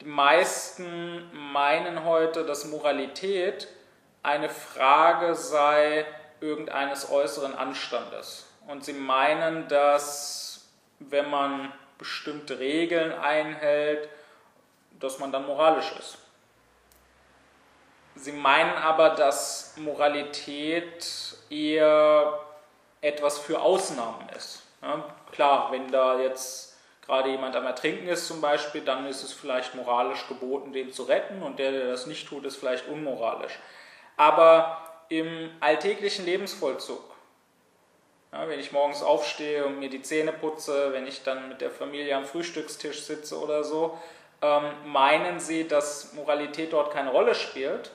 Die 0.00 0.06
meisten 0.06 1.30
meinen 1.52 2.06
heute, 2.06 2.46
dass 2.46 2.64
Moralität 2.64 3.68
eine 4.22 4.48
Frage 4.48 5.34
sei 5.34 6.06
irgendeines 6.40 7.10
äußeren 7.10 7.54
Anstandes. 7.54 8.50
Und 8.66 8.86
sie 8.86 8.94
meinen, 8.94 9.68
dass 9.68 10.70
wenn 11.00 11.28
man 11.28 11.70
bestimmte 11.98 12.58
Regeln 12.58 13.12
einhält, 13.12 14.08
dass 14.98 15.18
man 15.18 15.32
dann 15.32 15.44
moralisch 15.44 15.92
ist. 15.98 16.16
Sie 18.14 18.32
meinen 18.32 18.72
aber, 18.78 19.10
dass 19.10 19.74
Moralität 19.76 21.36
eher 21.50 22.40
etwas 23.02 23.38
für 23.38 23.60
Ausnahmen 23.60 24.30
ist. 24.30 24.62
Klar, 25.32 25.70
wenn 25.72 25.90
da 25.90 26.20
jetzt 26.20 26.76
gerade 27.06 27.30
jemand 27.30 27.54
am 27.56 27.64
Ertrinken 27.64 28.08
ist 28.08 28.26
zum 28.26 28.40
Beispiel, 28.40 28.80
dann 28.80 29.06
ist 29.06 29.22
es 29.22 29.32
vielleicht 29.32 29.74
moralisch 29.74 30.26
geboten, 30.28 30.72
den 30.72 30.92
zu 30.92 31.04
retten 31.04 31.42
und 31.42 31.58
der, 31.58 31.70
der 31.70 31.86
das 31.88 32.06
nicht 32.06 32.28
tut, 32.28 32.44
ist 32.44 32.56
vielleicht 32.56 32.88
unmoralisch. 32.88 33.58
Aber 34.16 34.78
im 35.08 35.50
alltäglichen 35.60 36.24
Lebensvollzug, 36.24 37.02
ja, 38.32 38.48
wenn 38.48 38.58
ich 38.58 38.72
morgens 38.72 39.02
aufstehe 39.02 39.64
und 39.64 39.78
mir 39.78 39.88
die 39.88 40.02
Zähne 40.02 40.32
putze, 40.32 40.92
wenn 40.92 41.06
ich 41.06 41.22
dann 41.22 41.48
mit 41.48 41.60
der 41.60 41.70
Familie 41.70 42.16
am 42.16 42.24
Frühstückstisch 42.24 43.02
sitze 43.02 43.38
oder 43.38 43.62
so, 43.62 43.96
ähm, 44.42 44.64
meinen 44.84 45.38
sie, 45.38 45.68
dass 45.68 46.12
Moralität 46.14 46.72
dort 46.72 46.92
keine 46.92 47.10
Rolle 47.10 47.34
spielt 47.34 47.92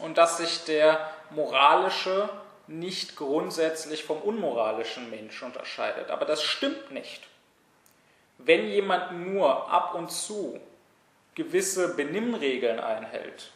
und 0.00 0.18
dass 0.18 0.38
sich 0.38 0.64
der 0.64 1.08
moralische 1.30 2.28
nicht 2.68 3.16
grundsätzlich 3.16 4.04
vom 4.04 4.20
unmoralischen 4.20 5.10
Mensch 5.10 5.42
unterscheidet. 5.42 6.10
Aber 6.10 6.24
das 6.24 6.42
stimmt 6.42 6.90
nicht. 6.90 7.26
Wenn 8.38 8.68
jemand 8.68 9.12
nur 9.26 9.70
ab 9.70 9.94
und 9.94 10.12
zu 10.12 10.60
gewisse 11.34 11.94
Benimmregeln 11.94 12.78
einhält, 12.78 13.50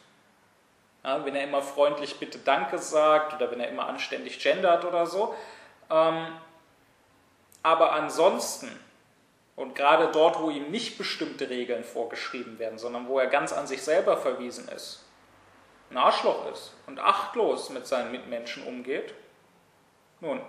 ja, 1.03 1.23
wenn 1.25 1.35
er 1.35 1.43
immer 1.43 1.61
freundlich 1.61 2.17
bitte 2.17 2.39
Danke 2.39 2.77
sagt 2.77 3.33
oder 3.33 3.51
wenn 3.51 3.59
er 3.59 3.69
immer 3.69 3.87
anständig 3.87 4.39
gendert 4.41 4.85
oder 4.85 5.05
so, 5.05 5.35
ähm, 5.89 6.27
aber 7.61 7.93
ansonsten 7.93 8.69
und 9.55 9.75
gerade 9.75 10.11
dort, 10.11 10.41
wo 10.41 10.49
ihm 10.49 10.71
nicht 10.71 10.97
bestimmte 10.97 11.49
Regeln 11.49 11.83
vorgeschrieben 11.83 12.57
werden, 12.57 12.79
sondern 12.79 13.07
wo 13.07 13.19
er 13.19 13.27
ganz 13.27 13.53
an 13.53 13.67
sich 13.67 13.83
selber 13.83 14.17
verwiesen 14.17 14.67
ist, 14.69 15.02
ein 15.93 15.97
Arschloch 15.97 16.51
ist 16.51 16.73
und 16.87 16.99
achtlos 16.99 17.69
mit 17.69 17.85
seinen 17.85 18.11
Mitmenschen 18.11 18.65
umgeht, 18.65 19.13
nun, 20.19 20.41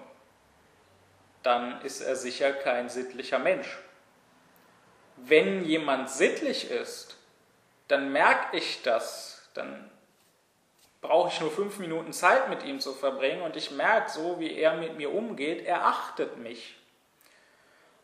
dann 1.42 1.82
ist 1.82 2.00
er 2.00 2.16
sicher 2.16 2.52
kein 2.52 2.88
sittlicher 2.88 3.38
Mensch. 3.38 3.78
Wenn 5.16 5.64
jemand 5.64 6.08
sittlich 6.10 6.70
ist, 6.70 7.18
dann 7.88 8.10
merke 8.12 8.56
ich 8.56 8.82
das, 8.82 9.48
dann 9.52 9.90
brauche 11.02 11.28
ich 11.28 11.40
nur 11.40 11.50
fünf 11.50 11.78
Minuten 11.78 12.14
Zeit 12.14 12.48
mit 12.48 12.64
ihm 12.64 12.80
zu 12.80 12.94
verbringen 12.94 13.42
und 13.42 13.56
ich 13.56 13.70
merke 13.70 14.10
so, 14.10 14.40
wie 14.40 14.56
er 14.56 14.74
mit 14.74 14.96
mir 14.96 15.12
umgeht, 15.12 15.66
er 15.66 15.84
achtet 15.84 16.38
mich. 16.38 16.74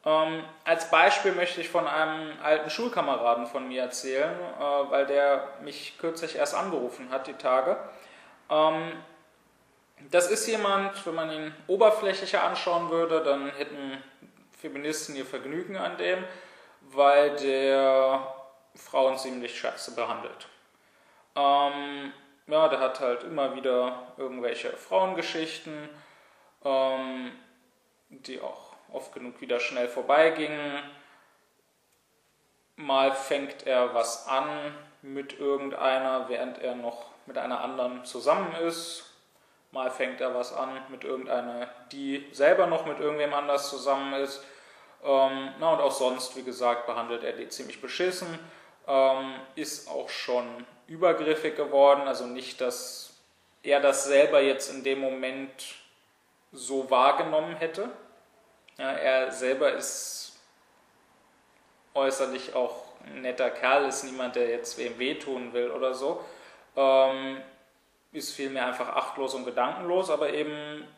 Ähm, 0.04 0.44
als 0.64 0.90
Beispiel 0.90 1.32
möchte 1.32 1.60
ich 1.60 1.68
von 1.68 1.86
einem 1.86 2.32
alten 2.42 2.70
Schulkameraden 2.70 3.46
von 3.46 3.68
mir 3.68 3.82
erzählen, 3.82 4.32
äh, 4.32 4.90
weil 4.90 5.06
der 5.06 5.48
mich 5.62 5.98
kürzlich 5.98 6.36
erst 6.36 6.54
angerufen 6.54 7.10
hat, 7.10 7.26
die 7.26 7.34
Tage. 7.34 7.76
Ähm, 8.48 8.92
das 10.10 10.30
ist 10.30 10.46
jemand, 10.46 11.04
wenn 11.04 11.14
man 11.14 11.30
ihn 11.30 11.54
oberflächlicher 11.66 12.42
anschauen 12.42 12.88
würde, 12.90 13.22
dann 13.22 13.50
hätten 13.50 14.02
Feministen 14.58 15.14
ihr 15.16 15.26
Vergnügen 15.26 15.76
an 15.76 15.98
dem, 15.98 16.24
weil 16.80 17.36
der 17.36 18.34
Frauen 18.74 19.18
ziemlich 19.18 19.58
scheiße 19.58 19.94
behandelt. 19.94 20.48
Ähm, 21.36 22.12
ja, 22.46 22.68
der 22.68 22.80
hat 22.80 23.00
halt 23.00 23.24
immer 23.24 23.54
wieder 23.54 24.14
irgendwelche 24.16 24.70
Frauengeschichten, 24.70 25.88
ähm, 26.64 27.32
die 28.08 28.40
auch 28.40 28.69
oft 28.92 29.12
genug 29.12 29.40
wieder 29.40 29.60
schnell 29.60 29.88
vorbeigingen. 29.88 30.82
Mal 32.76 33.12
fängt 33.12 33.66
er 33.66 33.94
was 33.94 34.26
an 34.26 34.74
mit 35.02 35.38
irgendeiner, 35.38 36.28
während 36.28 36.58
er 36.58 36.74
noch 36.74 37.06
mit 37.26 37.38
einer 37.38 37.60
anderen 37.60 38.04
zusammen 38.04 38.54
ist. 38.54 39.04
Mal 39.72 39.90
fängt 39.90 40.20
er 40.20 40.34
was 40.34 40.52
an 40.52 40.70
mit 40.88 41.04
irgendeiner, 41.04 41.68
die 41.92 42.26
selber 42.32 42.66
noch 42.66 42.86
mit 42.86 42.98
irgendwem 42.98 43.34
anders 43.34 43.70
zusammen 43.70 44.14
ist. 44.14 44.42
Ähm, 45.04 45.54
na 45.58 45.72
und 45.72 45.80
auch 45.80 45.92
sonst, 45.92 46.36
wie 46.36 46.42
gesagt, 46.42 46.86
behandelt 46.86 47.22
er 47.22 47.32
die 47.32 47.48
ziemlich 47.48 47.80
beschissen. 47.80 48.38
Ähm, 48.88 49.34
ist 49.54 49.88
auch 49.88 50.08
schon 50.08 50.66
übergriffig 50.88 51.56
geworden. 51.56 52.08
Also 52.08 52.26
nicht, 52.26 52.60
dass 52.60 53.14
er 53.62 53.80
das 53.80 54.04
selber 54.04 54.40
jetzt 54.40 54.70
in 54.70 54.82
dem 54.82 55.00
Moment 55.00 55.76
so 56.52 56.90
wahrgenommen 56.90 57.56
hätte. 57.56 57.90
Ja, 58.80 58.92
er 58.92 59.30
selber 59.30 59.74
ist 59.74 60.32
äußerlich 61.92 62.54
auch 62.54 62.84
ein 63.04 63.20
netter 63.20 63.50
Kerl, 63.50 63.84
ist 63.84 64.04
niemand, 64.04 64.36
der 64.36 64.48
jetzt 64.48 64.78
wem 64.78 64.98
wehtun 64.98 65.52
will 65.52 65.70
oder 65.70 65.92
so. 65.92 66.24
Ähm, 66.76 67.42
ist 68.10 68.34
vielmehr 68.34 68.64
einfach 68.64 68.88
achtlos 68.88 69.34
und 69.34 69.44
gedankenlos, 69.44 70.08
aber 70.08 70.32
eben 70.32 70.88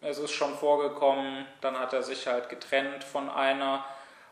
es 0.00 0.18
ist 0.18 0.30
schon 0.30 0.54
vorgekommen, 0.54 1.44
dann 1.60 1.76
hat 1.76 1.92
er 1.92 2.04
sich 2.04 2.28
halt 2.28 2.48
getrennt 2.48 3.02
von 3.02 3.28
einer 3.28 3.84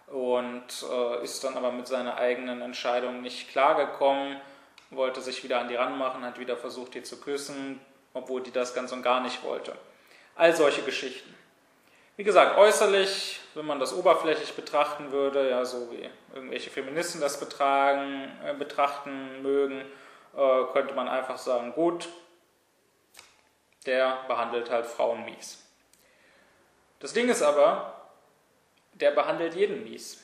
und 0.06 0.86
äh, 0.88 1.24
ist 1.24 1.42
dann 1.42 1.56
aber 1.56 1.72
mit 1.72 1.88
seiner 1.88 2.18
eigenen 2.18 2.62
Entscheidung 2.62 3.20
nicht 3.20 3.50
klargekommen, 3.50 4.40
wollte 4.90 5.22
sich 5.22 5.42
wieder 5.42 5.58
an 5.58 5.66
die 5.66 5.74
ranmachen, 5.74 6.24
hat 6.24 6.38
wieder 6.38 6.56
versucht, 6.56 6.94
die 6.94 7.02
zu 7.02 7.20
küssen, 7.20 7.80
obwohl 8.14 8.44
die 8.44 8.52
das 8.52 8.74
ganz 8.74 8.92
und 8.92 9.02
gar 9.02 9.22
nicht 9.22 9.42
wollte. 9.42 9.76
All 10.36 10.54
solche 10.54 10.82
Geschichten. 10.82 11.34
Wie 12.18 12.24
gesagt, 12.24 12.58
äußerlich, 12.58 13.38
wenn 13.54 13.64
man 13.64 13.78
das 13.78 13.94
oberflächlich 13.94 14.54
betrachten 14.54 15.12
würde, 15.12 15.50
ja, 15.50 15.64
so 15.64 15.88
wie 15.92 16.10
irgendwelche 16.34 16.68
Feministen 16.68 17.20
das 17.20 17.38
betragen, 17.38 18.36
äh, 18.44 18.54
betrachten 18.54 19.40
mögen, 19.40 19.82
äh, 20.36 20.64
könnte 20.72 20.94
man 20.94 21.06
einfach 21.06 21.38
sagen, 21.38 21.72
gut, 21.74 22.08
der 23.86 24.24
behandelt 24.26 24.68
halt 24.68 24.86
Frauen 24.86 25.26
mies. 25.26 25.62
Das 26.98 27.12
Ding 27.12 27.28
ist 27.28 27.40
aber, 27.40 28.10
der 28.94 29.12
behandelt 29.12 29.54
jeden 29.54 29.84
mies. 29.84 30.20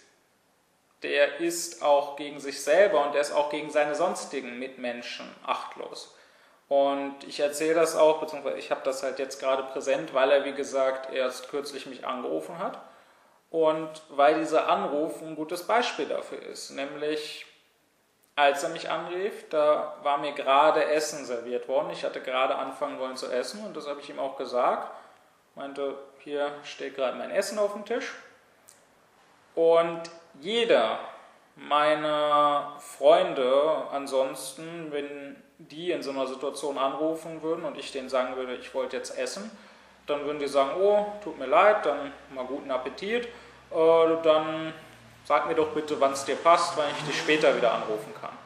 Der 1.05 1.39
ist 1.39 1.81
auch 1.81 2.17
gegen 2.17 2.41
sich 2.41 2.61
selber 2.61 3.07
und 3.07 3.13
der 3.13 3.21
ist 3.21 3.31
auch 3.31 3.51
gegen 3.51 3.71
seine 3.71 3.95
sonstigen 3.95 4.59
Mitmenschen 4.59 5.33
achtlos. 5.47 6.17
Und 6.69 7.25
ich 7.25 7.41
erzähle 7.41 7.75
das 7.75 7.95
auch, 7.95 8.21
beziehungsweise 8.21 8.59
ich 8.59 8.71
habe 8.71 8.81
das 8.85 9.03
halt 9.03 9.19
jetzt 9.19 9.39
gerade 9.39 9.65
präsent, 9.65 10.15
weil 10.15 10.31
er, 10.31 10.45
wie 10.45 10.55
gesagt, 10.55 11.13
erst 11.13 11.51
kürzlich 11.51 11.87
mich 11.87 12.07
angerufen 12.07 12.59
hat. 12.59 12.79
Und 13.51 14.03
weil 14.09 14.41
dieser 14.41 14.69
Anruf 14.69 15.23
ein 15.23 15.37
gutes 15.37 15.67
Beispiel 15.67 16.07
dafür 16.07 16.43
ist, 16.43 16.71
nämlich 16.71 17.47
als 18.37 18.65
er 18.65 18.71
mich 18.71 18.91
anrief, 18.91 19.49
da 19.49 19.97
war 20.03 20.19
mir 20.19 20.33
gerade 20.33 20.85
Essen 20.87 21.25
serviert 21.25 21.69
worden. 21.69 21.91
Ich 21.91 22.05
hatte 22.05 22.21
gerade 22.21 22.57
anfangen 22.57 22.99
wollen 22.99 23.17
zu 23.17 23.31
essen 23.31 23.65
und 23.65 23.77
das 23.77 23.87
habe 23.87 24.01
ich 24.01 24.11
ihm 24.11 24.19
auch 24.19 24.37
gesagt. 24.37 24.91
Meinte, 25.55 25.97
hier 26.19 26.51
steht 26.65 26.97
gerade 26.97 27.17
mein 27.17 27.31
Essen 27.31 27.61
auf 27.61 27.75
dem 27.75 27.85
Tisch. 27.85 28.13
Und 29.55 30.03
jeder 30.41 30.99
meiner 31.57 32.77
Freunde 32.79 33.89
ansonsten, 33.93 34.91
wenn 34.91 35.37
die 35.59 35.93
in 35.93 36.03
so 36.03 36.11
einer 36.11 36.27
Situation 36.27 36.79
anrufen 36.79 37.43
würden 37.43 37.65
und 37.65 37.79
ich 37.79 37.93
denen 37.93 38.09
sagen 38.09 38.37
würde, 38.37 38.57
ich 38.57 38.75
wollte 38.75 38.97
jetzt 38.97 39.17
essen, 39.17 39.51
dann 40.07 40.25
würden 40.25 40.39
die 40.39 40.49
sagen, 40.49 40.73
oh, 40.81 41.07
tut 41.23 41.39
mir 41.39 41.47
leid, 41.47 41.87
dann 41.87 42.13
mal 42.35 42.45
guten 42.45 42.71
Appetit, 42.71 43.27
äh, 43.71 44.23
dann 44.23 44.75
sag 45.25 45.47
mir 45.47 45.55
doch 45.55 45.69
bitte, 45.69 45.99
wann 46.01 46.13
es 46.13 46.25
dir 46.25 46.37
passt, 46.37 46.77
weil 46.77 46.91
ich 46.91 47.05
dich 47.07 47.19
später 47.19 47.57
wieder 47.57 47.73
anrufen 47.73 48.13
kann. 48.21 48.37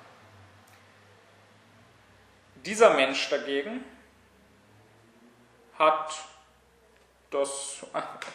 Dieser 2.65 2.95
Mensch 2.95 3.29
dagegen 3.31 3.85
hat 5.79 6.15
das 7.31 7.85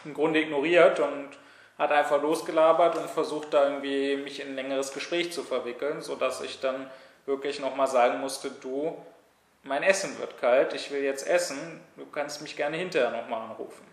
im 0.05 0.13
Grunde 0.13 0.41
ignoriert 0.41 0.99
und 0.99 1.29
hat 1.77 1.91
einfach 1.91 2.21
losgelabert 2.21 2.97
und 2.97 3.09
versucht 3.09 3.53
da 3.53 3.63
irgendwie 3.65 4.17
mich 4.17 4.39
in 4.39 4.49
ein 4.49 4.55
längeres 4.55 4.93
Gespräch 4.93 5.31
zu 5.31 5.43
verwickeln, 5.43 6.01
sodass 6.01 6.41
ich 6.41 6.59
dann 6.59 6.89
wirklich 7.25 7.59
nochmal 7.59 7.87
sagen 7.87 8.19
musste, 8.19 8.51
du, 8.51 8.97
mein 9.63 9.83
Essen 9.83 10.19
wird 10.19 10.39
kalt, 10.39 10.73
ich 10.73 10.91
will 10.91 11.01
jetzt 11.01 11.25
essen, 11.25 11.81
du 11.95 12.05
kannst 12.05 12.41
mich 12.41 12.55
gerne 12.55 12.77
hinterher 12.77 13.11
nochmal 13.11 13.41
anrufen. 13.41 13.87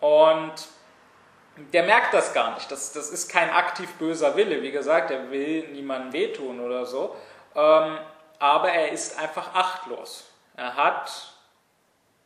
Und 0.00 0.52
der 1.56 1.82
merkt 1.82 2.14
das 2.14 2.32
gar 2.32 2.54
nicht. 2.54 2.70
Das, 2.70 2.92
das 2.92 3.10
ist 3.10 3.30
kein 3.30 3.50
aktiv 3.50 3.92
böser 3.94 4.36
Wille. 4.36 4.62
Wie 4.62 4.70
gesagt, 4.70 5.10
er 5.10 5.30
will 5.30 5.68
niemandem 5.68 6.12
wehtun 6.12 6.60
oder 6.60 6.86
so. 6.86 7.14
Ähm, 7.54 7.98
aber 8.38 8.72
er 8.72 8.90
ist 8.90 9.18
einfach 9.18 9.54
achtlos. 9.54 10.28
Er 10.56 10.76
hat 10.76 11.32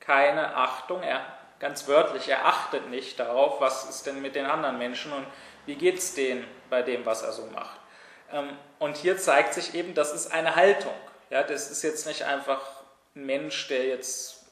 keine 0.01 0.55
Achtung, 0.57 1.03
er, 1.03 1.21
ganz 1.59 1.89
wörtlich, 1.89 2.29
er 2.29 2.47
achtet 2.47 2.89
nicht 2.91 3.19
darauf, 3.19 3.61
was 3.61 3.89
ist 3.89 4.07
denn 4.07 4.21
mit 4.23 4.35
den 4.35 4.47
anderen 4.47 4.79
Menschen 4.79 5.13
und 5.13 5.27
wie 5.67 5.75
geht 5.75 5.99
es 5.99 6.15
denen 6.15 6.47
bei 6.71 6.83
dem, 6.83 7.05
was 7.07 7.23
er 7.23 7.33
so 7.33 7.47
macht. 7.47 7.79
Ähm, 8.33 8.51
und 8.79 8.97
hier 8.97 9.19
zeigt 9.19 9.55
sich 9.55 9.75
eben, 9.75 9.95
das 9.95 10.13
ist 10.13 10.33
eine 10.33 10.57
Haltung. 10.57 10.95
Ja, 11.31 11.43
das 11.43 11.71
ist 11.71 11.83
jetzt 11.83 12.07
nicht 12.07 12.25
einfach 12.25 12.61
ein 13.15 13.27
Mensch, 13.27 13.69
der 13.69 13.87
jetzt 13.87 14.45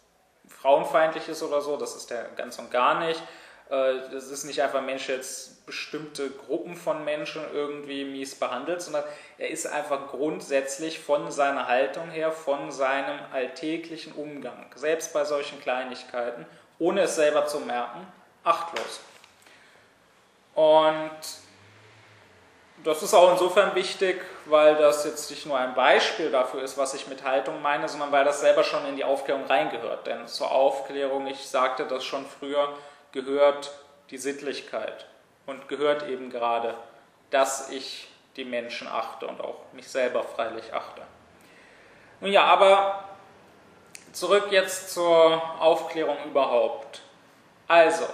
frauenfeindlich 0.49 1.29
ist 1.29 1.43
oder 1.43 1.61
so, 1.61 1.77
das 1.77 1.95
ist 1.95 2.11
der 2.11 2.25
ganz 2.37 2.59
und 2.59 2.71
gar 2.71 3.01
nicht. 3.01 3.23
Äh, 3.71 4.11
das 4.13 4.31
ist 4.31 4.45
nicht 4.45 4.61
einfach 4.63 4.79
ein 4.79 4.87
Mensch, 4.87 5.07
der 5.07 5.17
jetzt 5.17 5.67
bestimmte 5.67 6.31
Gruppen 6.31 6.77
von 6.77 7.05
Menschen 7.05 7.43
irgendwie 7.53 8.05
mies 8.05 8.35
behandelt, 8.35 8.83
sondern 8.83 9.05
er 9.39 9.49
ist 9.49 9.67
einfach 9.67 10.09
grundsätzlich 10.09 10.99
von 10.99 11.31
seiner 11.31 11.69
Haltung 11.69 12.11
her, 12.11 12.33
von 12.33 12.71
seinem 12.71 13.19
alltäglichen 13.33 14.13
Umgang, 14.13 14.67
selbst 14.75 15.13
bei 15.15 15.25
solchen 15.25 15.61
Kleinigkeiten, 15.61 16.45
ohne 16.79 17.03
es 17.03 17.17
selber 17.17 17.47
zu 17.47 17.61
merken, 17.61 18.07
achtlos. 18.43 19.01
Und 20.55 21.11
das 22.85 23.03
ist 23.03 23.15
auch 23.15 23.33
insofern 23.33 23.75
wichtig, 23.75 24.21
weil 24.45 24.77
das 24.77 25.05
jetzt 25.05 25.31
nicht 25.31 25.47
nur 25.47 25.59
ein 25.59 25.75
Beispiel 25.75 26.31
dafür 26.31 26.63
ist, 26.63 26.77
was 26.77 26.95
ich 26.95 27.07
mit 27.07 27.25
Haltung 27.25 27.63
meine, 27.63 27.89
sondern 27.89 28.13
weil 28.13 28.25
das 28.25 28.41
selber 28.41 28.63
schon 28.63 28.85
in 28.87 28.97
die 28.97 29.05
Aufklärung 29.05 29.45
reingehört. 29.47 30.07
Denn 30.07 30.27
zur 30.27 30.51
Aufklärung, 30.51 31.27
ich 31.27 31.49
sagte 31.49 31.87
das 31.87 32.05
schon 32.05 32.27
früher, 32.27 32.69
gehört 33.13 33.73
die 34.11 34.19
Sittlichkeit 34.19 35.07
und 35.47 35.69
gehört 35.69 36.07
eben 36.09 36.31
gerade, 36.31 36.75
dass 37.31 37.71
ich 37.71 38.09
die 38.37 38.45
Menschen 38.45 38.87
achte 38.87 39.27
und 39.27 39.41
auch 39.41 39.57
mich 39.73 39.89
selber 39.89 40.23
freilich 40.23 40.75
achte. 40.75 41.03
Nun 42.21 42.33
ja, 42.33 42.45
aber 42.45 43.05
zurück 44.15 44.49
jetzt 44.51 44.93
zur 44.93 45.61
Aufklärung 45.61 46.17
überhaupt. 46.25 47.03
Also, 47.69 48.07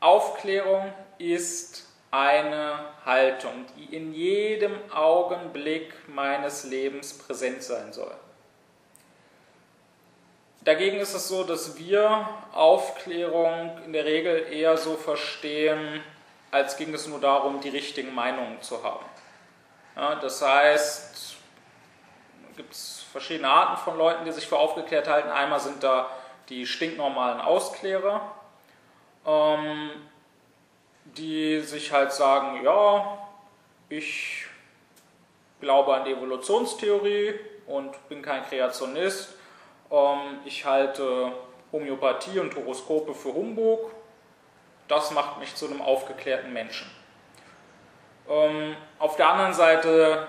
Aufklärung 0.00 0.92
ist 1.18 1.86
eine 2.10 2.78
Haltung, 3.04 3.66
die 3.76 3.96
in 3.96 4.12
jedem 4.12 4.72
Augenblick 4.92 5.92
meines 6.08 6.64
Lebens 6.64 7.16
präsent 7.16 7.62
sein 7.62 7.92
soll. 7.92 8.14
Dagegen 10.62 10.98
ist 10.98 11.14
es 11.14 11.28
so, 11.28 11.44
dass 11.44 11.78
wir 11.78 12.28
Aufklärung 12.52 13.80
in 13.84 13.92
der 13.92 14.04
Regel 14.04 14.52
eher 14.52 14.76
so 14.76 14.96
verstehen, 14.96 16.02
als 16.50 16.76
ging 16.76 16.92
es 16.92 17.06
nur 17.06 17.20
darum, 17.20 17.60
die 17.60 17.68
richtigen 17.68 18.14
Meinungen 18.14 18.60
zu 18.62 18.82
haben. 18.82 19.04
Ja, 19.94 20.16
das 20.16 20.42
heißt, 20.42 21.36
gibt 22.56 22.72
es 22.72 22.95
verschiedene 23.16 23.48
Arten 23.48 23.76
von 23.78 23.96
Leuten, 23.96 24.24
die 24.24 24.32
sich 24.32 24.46
für 24.46 24.58
aufgeklärt 24.58 25.08
halten. 25.08 25.30
Einmal 25.30 25.60
sind 25.60 25.82
da 25.82 26.08
die 26.48 26.66
stinknormalen 26.66 27.40
Ausklärer, 27.40 28.20
ähm, 29.26 29.90
die 31.04 31.60
sich 31.60 31.92
halt 31.92 32.12
sagen, 32.12 32.62
ja, 32.62 33.18
ich 33.88 34.46
glaube 35.60 35.94
an 35.94 36.04
die 36.04 36.12
Evolutionstheorie 36.12 37.34
und 37.66 38.08
bin 38.08 38.22
kein 38.22 38.44
Kreationist 38.44 39.36
ähm, 39.90 40.40
ich 40.44 40.64
halte 40.64 41.32
Homöopathie 41.72 42.38
und 42.38 42.54
Horoskope 42.54 43.14
für 43.14 43.32
Humbug. 43.32 43.92
Das 44.88 45.10
macht 45.10 45.38
mich 45.38 45.54
zu 45.54 45.66
einem 45.66 45.82
aufgeklärten 45.82 46.52
Menschen. 46.52 46.90
Ähm, 48.28 48.76
auf 48.98 49.16
der 49.16 49.28
anderen 49.28 49.52
Seite 49.52 50.26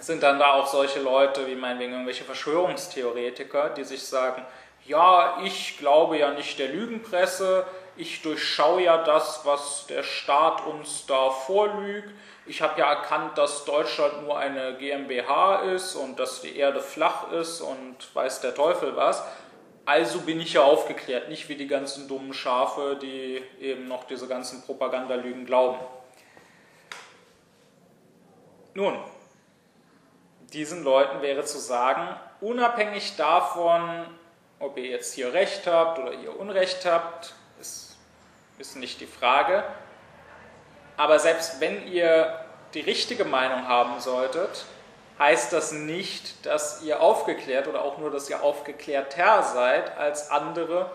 sind 0.00 0.22
dann 0.22 0.38
da 0.38 0.54
auch 0.54 0.66
solche 0.66 1.00
Leute 1.00 1.46
wie 1.46 1.54
meinetwegen 1.54 1.92
irgendwelche 1.92 2.24
Verschwörungstheoretiker, 2.24 3.70
die 3.70 3.84
sich 3.84 4.04
sagen, 4.04 4.44
ja, 4.86 5.38
ich 5.44 5.78
glaube 5.78 6.18
ja 6.18 6.30
nicht 6.32 6.58
der 6.58 6.68
Lügenpresse, 6.68 7.66
ich 7.96 8.22
durchschaue 8.22 8.82
ja 8.82 9.02
das, 9.02 9.40
was 9.44 9.86
der 9.88 10.02
Staat 10.02 10.64
uns 10.66 11.06
da 11.06 11.30
vorlügt, 11.30 12.10
ich 12.48 12.62
habe 12.62 12.78
ja 12.78 12.88
erkannt, 12.88 13.36
dass 13.38 13.64
Deutschland 13.64 14.22
nur 14.22 14.38
eine 14.38 14.76
GmbH 14.76 15.62
ist 15.74 15.96
und 15.96 16.20
dass 16.20 16.42
die 16.42 16.56
Erde 16.56 16.80
flach 16.80 17.32
ist 17.32 17.60
und 17.60 17.96
weiß 18.14 18.40
der 18.40 18.54
Teufel 18.54 18.94
was. 18.94 19.24
Also 19.84 20.20
bin 20.20 20.40
ich 20.40 20.52
ja 20.52 20.62
aufgeklärt, 20.62 21.28
nicht 21.28 21.48
wie 21.48 21.56
die 21.56 21.66
ganzen 21.66 22.06
dummen 22.06 22.32
Schafe, 22.32 22.98
die 23.00 23.42
eben 23.60 23.88
noch 23.88 24.04
diese 24.04 24.28
ganzen 24.28 24.62
Propagandalügen 24.62 25.44
glauben. 25.44 25.78
Nun, 28.74 28.96
diesen 30.56 30.84
Leuten 30.84 31.20
wäre 31.20 31.44
zu 31.44 31.58
sagen, 31.58 32.08
unabhängig 32.40 33.16
davon, 33.16 34.06
ob 34.58 34.78
ihr 34.78 34.86
jetzt 34.86 35.12
hier 35.12 35.34
Recht 35.34 35.66
habt 35.66 35.98
oder 35.98 36.12
ihr 36.14 36.38
Unrecht 36.40 36.86
habt, 36.86 37.34
ist, 37.60 37.96
ist 38.58 38.76
nicht 38.76 39.00
die 39.00 39.06
Frage. 39.06 39.62
Aber 40.96 41.18
selbst 41.18 41.60
wenn 41.60 41.86
ihr 41.86 42.40
die 42.72 42.80
richtige 42.80 43.26
Meinung 43.26 43.68
haben 43.68 44.00
solltet, 44.00 44.64
heißt 45.18 45.52
das 45.52 45.72
nicht, 45.72 46.46
dass 46.46 46.82
ihr 46.82 47.00
aufgeklärt 47.02 47.68
oder 47.68 47.82
auch 47.82 47.98
nur, 47.98 48.10
dass 48.10 48.30
ihr 48.30 48.42
aufgeklärter 48.42 49.42
seid 49.42 49.96
als 49.98 50.30
andere, 50.30 50.90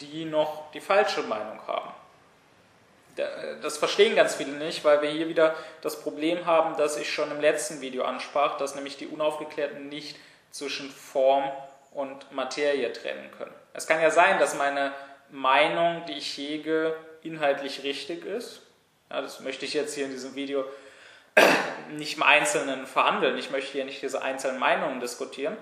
die 0.00 0.24
noch 0.24 0.72
die 0.72 0.80
falsche 0.80 1.22
Meinung 1.22 1.60
haben. 1.68 1.93
Das 3.62 3.78
verstehen 3.78 4.16
ganz 4.16 4.34
viele 4.34 4.52
nicht, 4.52 4.84
weil 4.84 5.02
wir 5.02 5.10
hier 5.10 5.28
wieder 5.28 5.54
das 5.82 6.00
Problem 6.00 6.46
haben, 6.46 6.76
das 6.76 6.96
ich 6.96 7.12
schon 7.12 7.30
im 7.30 7.40
letzten 7.40 7.80
Video 7.80 8.04
ansprach, 8.04 8.56
dass 8.56 8.74
nämlich 8.74 8.96
die 8.96 9.06
Unaufgeklärten 9.06 9.88
nicht 9.88 10.16
zwischen 10.50 10.90
Form 10.90 11.50
und 11.92 12.32
Materie 12.32 12.92
trennen 12.92 13.30
können. 13.38 13.54
Es 13.72 13.86
kann 13.86 14.00
ja 14.00 14.10
sein, 14.10 14.38
dass 14.38 14.56
meine 14.56 14.92
Meinung, 15.30 16.04
die 16.06 16.18
ich 16.18 16.36
hege, 16.36 16.96
inhaltlich 17.22 17.82
richtig 17.84 18.24
ist, 18.24 18.62
ja, 19.10 19.20
das 19.20 19.40
möchte 19.40 19.64
ich 19.64 19.74
jetzt 19.74 19.94
hier 19.94 20.06
in 20.06 20.10
diesem 20.10 20.34
Video 20.34 20.64
nicht 21.90 22.16
im 22.16 22.22
Einzelnen 22.22 22.86
verhandeln. 22.86 23.38
Ich 23.38 23.50
möchte 23.50 23.72
hier 23.72 23.84
nicht 23.84 24.02
diese 24.02 24.22
einzelnen 24.22 24.58
Meinungen 24.58 25.00
diskutieren. 25.00 25.56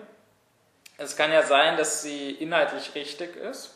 Es 0.97 1.17
kann 1.17 1.33
ja 1.33 1.43
sein, 1.43 1.77
dass 1.77 2.03
sie 2.03 2.31
inhaltlich 2.31 2.95
richtig 2.95 3.37
ist, 3.37 3.75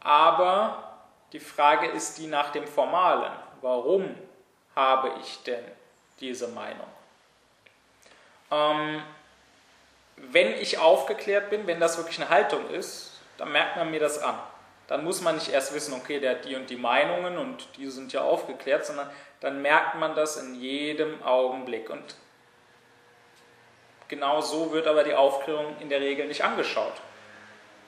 aber 0.00 0.83
die 1.34 1.40
Frage 1.40 1.88
ist 1.88 2.16
die 2.16 2.26
nach 2.26 2.50
dem 2.50 2.66
Formalen. 2.66 3.32
Warum 3.60 4.14
habe 4.74 5.12
ich 5.20 5.42
denn 5.42 5.64
diese 6.20 6.48
Meinung? 6.48 6.86
Ähm, 8.50 9.02
wenn 10.16 10.54
ich 10.54 10.78
aufgeklärt 10.78 11.50
bin, 11.50 11.66
wenn 11.66 11.80
das 11.80 11.98
wirklich 11.98 12.18
eine 12.18 12.30
Haltung 12.30 12.70
ist, 12.70 13.20
dann 13.36 13.52
merkt 13.52 13.76
man 13.76 13.90
mir 13.90 14.00
das 14.00 14.22
an 14.22 14.38
dann 14.86 15.04
muss 15.04 15.22
man 15.22 15.36
nicht 15.36 15.48
erst 15.48 15.74
wissen, 15.74 15.94
okay, 15.94 16.20
der 16.20 16.32
hat 16.32 16.44
die 16.44 16.56
und 16.56 16.68
die 16.68 16.76
Meinungen 16.76 17.38
und 17.38 17.68
die 17.76 17.88
sind 17.88 18.12
ja 18.12 18.22
aufgeklärt, 18.22 18.84
sondern 18.84 19.10
dann 19.40 19.62
merkt 19.62 19.96
man 19.96 20.14
das 20.14 20.36
in 20.36 20.54
jedem 20.54 21.22
Augenblick. 21.22 21.88
Und 21.88 22.16
genau 24.08 24.40
so 24.42 24.72
wird 24.72 24.86
aber 24.86 25.04
die 25.04 25.14
Aufklärung 25.14 25.76
in 25.80 25.88
der 25.88 26.00
Regel 26.00 26.26
nicht 26.26 26.44
angeschaut, 26.44 26.92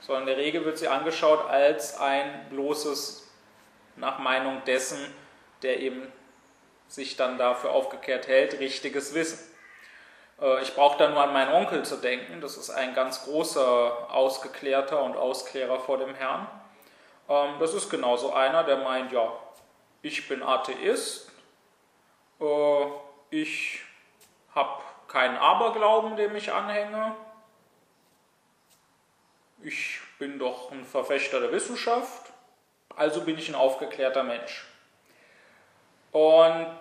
sondern 0.01 0.23
in 0.23 0.29
der 0.29 0.37
Regel 0.39 0.65
wird 0.65 0.79
sie 0.79 0.89
angeschaut 0.89 1.47
als 1.49 1.99
ein 1.99 2.47
bloßes 2.49 3.26
nach 3.97 4.19
Meinung 4.19 4.63
dessen, 4.65 4.99
der 5.63 5.81
eben 5.81 6.13
sich 6.89 7.17
dann 7.17 7.39
dafür 7.39 7.71
aufgeklärt 7.71 8.29
hält, 8.29 8.61
richtiges 8.61 9.15
Wissen. 9.15 9.39
Äh, 10.41 10.63
ich 10.63 10.75
brauche 10.75 10.99
da 10.99 11.09
nur 11.09 11.23
an 11.23 11.33
meinen 11.33 11.53
Onkel 11.53 11.85
zu 11.85 11.97
denken. 11.97 12.41
Das 12.41 12.57
ist 12.57 12.71
ein 12.71 12.95
ganz 12.95 13.25
großer 13.25 14.11
Ausgeklärter 14.11 15.03
und 15.03 15.17
Ausklärer 15.17 15.81
vor 15.81 15.99
dem 15.99 16.15
Herrn. 16.15 16.47
Ähm, 17.29 17.55
das 17.59 17.75
ist 17.75 17.91
genauso 17.91 18.33
einer, 18.33 18.65
der 18.65 18.79
meint, 18.79 19.13
ja, 19.13 19.33
ich 20.03 20.29
bin 20.29 20.43
Atheist, 20.43 21.33
äh, 22.41 22.87
ich 23.31 23.81
habe 24.55 24.83
keinen 25.09 25.37
Aberglauben, 25.37 26.17
dem 26.17 26.37
ich 26.37 26.53
anhänge, 26.53 27.15
ich 29.63 29.99
bin 30.19 30.39
doch 30.39 30.71
ein 30.71 30.85
Verfechter 30.85 31.41
der 31.41 31.51
Wissenschaft, 31.51 32.26
also 32.95 33.23
bin 33.23 33.39
ich 33.39 33.49
ein 33.49 33.55
aufgeklärter 33.55 34.23
Mensch. 34.23 34.67
Und 36.13 36.81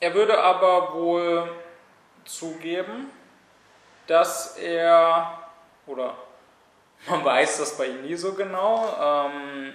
er 0.00 0.14
würde 0.14 0.38
aber 0.38 0.94
wohl 0.94 1.48
zugeben, 2.24 3.10
dass 4.06 4.56
er, 4.56 5.38
oder 5.86 6.16
man 7.06 7.24
weiß 7.24 7.58
das 7.58 7.76
bei 7.76 7.86
ihm 7.86 8.02
nie 8.02 8.16
so 8.16 8.34
genau, 8.34 8.94
ähm, 9.00 9.74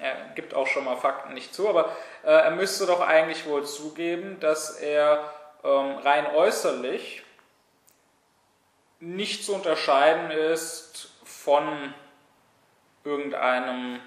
er 0.00 0.14
gibt 0.34 0.54
auch 0.54 0.66
schon 0.66 0.84
mal 0.84 0.96
Fakten 0.96 1.34
nicht 1.34 1.54
zu, 1.54 1.68
aber 1.68 1.94
äh, 2.24 2.30
er 2.30 2.50
müsste 2.50 2.86
doch 2.86 3.00
eigentlich 3.00 3.46
wohl 3.46 3.64
zugeben, 3.64 4.40
dass 4.40 4.78
er 4.80 5.32
ähm, 5.62 5.96
rein 5.98 6.26
äußerlich 6.34 7.22
nicht 8.98 9.44
zu 9.44 9.54
unterscheiden 9.54 10.30
ist 10.30 11.10
von 11.24 11.94
irgendeinem 13.04 14.00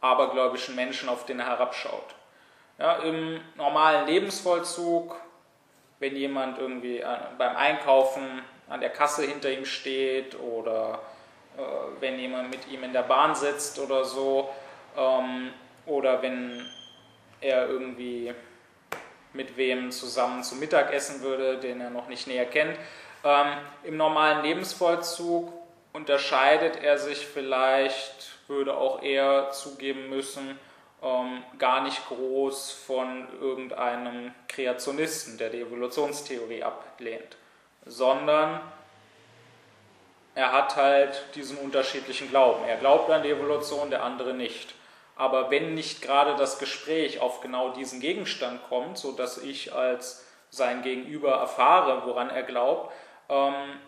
abergläubischen 0.00 0.74
Menschen, 0.74 1.08
auf 1.08 1.26
den 1.26 1.40
er 1.40 1.46
herabschaut. 1.46 2.14
Ja, 2.78 2.96
Im 2.98 3.40
normalen 3.56 4.06
Lebensvollzug, 4.06 5.16
wenn 5.98 6.14
jemand 6.14 6.58
irgendwie 6.58 7.04
beim 7.36 7.56
Einkaufen 7.56 8.42
an 8.68 8.80
der 8.80 8.90
Kasse 8.90 9.22
hinter 9.22 9.50
ihm 9.50 9.64
steht 9.64 10.38
oder 10.38 11.00
äh, 11.56 11.60
wenn 12.00 12.18
jemand 12.18 12.50
mit 12.50 12.68
ihm 12.68 12.84
in 12.84 12.92
der 12.92 13.02
Bahn 13.02 13.34
sitzt 13.34 13.78
oder 13.78 14.04
so, 14.04 14.48
ähm, 14.96 15.52
oder 15.86 16.22
wenn 16.22 16.64
er 17.40 17.68
irgendwie 17.68 18.32
mit 19.32 19.56
wem 19.56 19.90
zusammen 19.90 20.42
zu 20.42 20.56
Mittag 20.56 20.92
essen 20.92 21.22
würde, 21.22 21.58
den 21.58 21.80
er 21.80 21.90
noch 21.90 22.08
nicht 22.08 22.26
näher 22.26 22.46
kennt. 22.46 22.76
Ähm, 23.24 23.46
Im 23.84 23.96
normalen 23.96 24.42
Lebensvollzug 24.42 25.52
unterscheidet 25.92 26.82
er 26.82 26.98
sich 26.98 27.26
vielleicht, 27.26 28.37
würde 28.48 28.76
auch 28.76 29.02
er 29.02 29.50
zugeben 29.50 30.08
müssen, 30.08 30.58
ähm, 31.02 31.42
gar 31.58 31.82
nicht 31.82 32.08
groß 32.08 32.72
von 32.72 33.28
irgendeinem 33.40 34.34
Kreationisten, 34.48 35.38
der 35.38 35.50
die 35.50 35.60
Evolutionstheorie 35.60 36.62
ablehnt, 36.62 37.36
sondern 37.86 38.60
er 40.34 40.52
hat 40.52 40.76
halt 40.76 41.24
diesen 41.34 41.58
unterschiedlichen 41.58 42.30
Glauben. 42.30 42.64
Er 42.64 42.76
glaubt 42.76 43.10
an 43.10 43.22
die 43.22 43.30
Evolution, 43.30 43.90
der 43.90 44.04
andere 44.04 44.34
nicht. 44.34 44.74
Aber 45.16 45.50
wenn 45.50 45.74
nicht 45.74 46.00
gerade 46.00 46.36
das 46.36 46.60
Gespräch 46.60 47.20
auf 47.20 47.40
genau 47.40 47.70
diesen 47.70 48.00
Gegenstand 48.00 48.60
kommt, 48.68 48.98
sodass 48.98 49.38
ich 49.38 49.74
als 49.74 50.24
sein 50.50 50.82
Gegenüber 50.82 51.32
erfahre, 51.32 52.06
woran 52.06 52.30
er 52.30 52.44
glaubt, 52.44 52.92
ähm, 53.28 53.80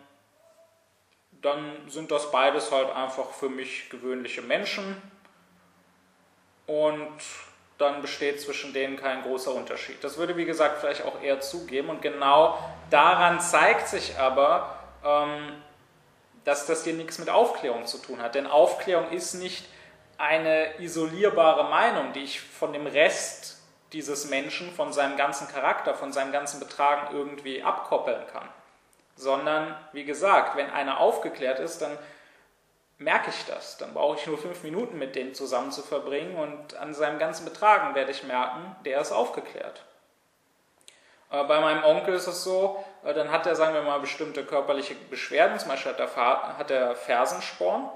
dann 1.42 1.88
sind 1.88 2.10
das 2.10 2.30
beides 2.30 2.70
halt 2.70 2.94
einfach 2.94 3.30
für 3.30 3.48
mich 3.48 3.88
gewöhnliche 3.90 4.42
Menschen 4.42 5.00
und 6.66 7.18
dann 7.78 8.02
besteht 8.02 8.40
zwischen 8.40 8.74
denen 8.74 8.96
kein 8.96 9.22
großer 9.22 9.54
Unterschied. 9.54 10.04
Das 10.04 10.18
würde, 10.18 10.36
wie 10.36 10.44
gesagt, 10.44 10.80
vielleicht 10.80 11.04
auch 11.04 11.22
eher 11.22 11.40
zugeben 11.40 11.88
und 11.88 12.02
genau 12.02 12.58
daran 12.90 13.40
zeigt 13.40 13.88
sich 13.88 14.18
aber, 14.18 14.78
ähm, 15.02 15.62
dass 16.44 16.66
das 16.66 16.84
hier 16.84 16.92
nichts 16.92 17.18
mit 17.18 17.30
Aufklärung 17.30 17.86
zu 17.86 17.98
tun 17.98 18.20
hat. 18.20 18.34
Denn 18.34 18.46
Aufklärung 18.46 19.10
ist 19.10 19.34
nicht 19.34 19.66
eine 20.18 20.78
isolierbare 20.78 21.70
Meinung, 21.70 22.12
die 22.12 22.24
ich 22.24 22.40
von 22.40 22.74
dem 22.74 22.86
Rest 22.86 23.62
dieses 23.94 24.28
Menschen, 24.28 24.70
von 24.72 24.92
seinem 24.92 25.16
ganzen 25.16 25.48
Charakter, 25.48 25.94
von 25.94 26.12
seinem 26.12 26.32
ganzen 26.32 26.60
Betragen 26.60 27.14
irgendwie 27.16 27.62
abkoppeln 27.62 28.26
kann 28.26 28.48
sondern 29.20 29.76
wie 29.92 30.04
gesagt, 30.04 30.56
wenn 30.56 30.70
einer 30.70 30.98
aufgeklärt 30.98 31.58
ist, 31.60 31.82
dann 31.82 31.96
merke 32.98 33.30
ich 33.30 33.44
das. 33.46 33.78
Dann 33.78 33.94
brauche 33.94 34.16
ich 34.16 34.26
nur 34.26 34.38
fünf 34.38 34.62
Minuten 34.62 34.98
mit 34.98 35.16
dem 35.16 35.34
zusammen 35.34 35.72
zu 35.72 35.82
verbringen 35.82 36.36
und 36.36 36.76
an 36.76 36.94
seinem 36.94 37.18
ganzen 37.18 37.44
Betragen 37.44 37.94
werde 37.94 38.10
ich 38.10 38.24
merken, 38.24 38.76
der 38.84 39.00
ist 39.00 39.12
aufgeklärt. 39.12 39.84
Bei 41.30 41.60
meinem 41.60 41.84
Onkel 41.84 42.14
ist 42.14 42.26
es 42.26 42.42
so, 42.42 42.84
äh, 43.04 43.14
dann 43.14 43.30
hat 43.30 43.46
er, 43.46 43.54
sagen 43.54 43.72
wir 43.72 43.82
mal, 43.82 44.00
bestimmte 44.00 44.44
körperliche 44.44 44.96
Beschwerden, 44.96 45.60
zum 45.60 45.68
Beispiel 45.68 45.92
hat 45.92 46.00
er, 46.00 46.58
hat 46.58 46.70
er 46.72 46.96
Fersensporn 46.96 47.88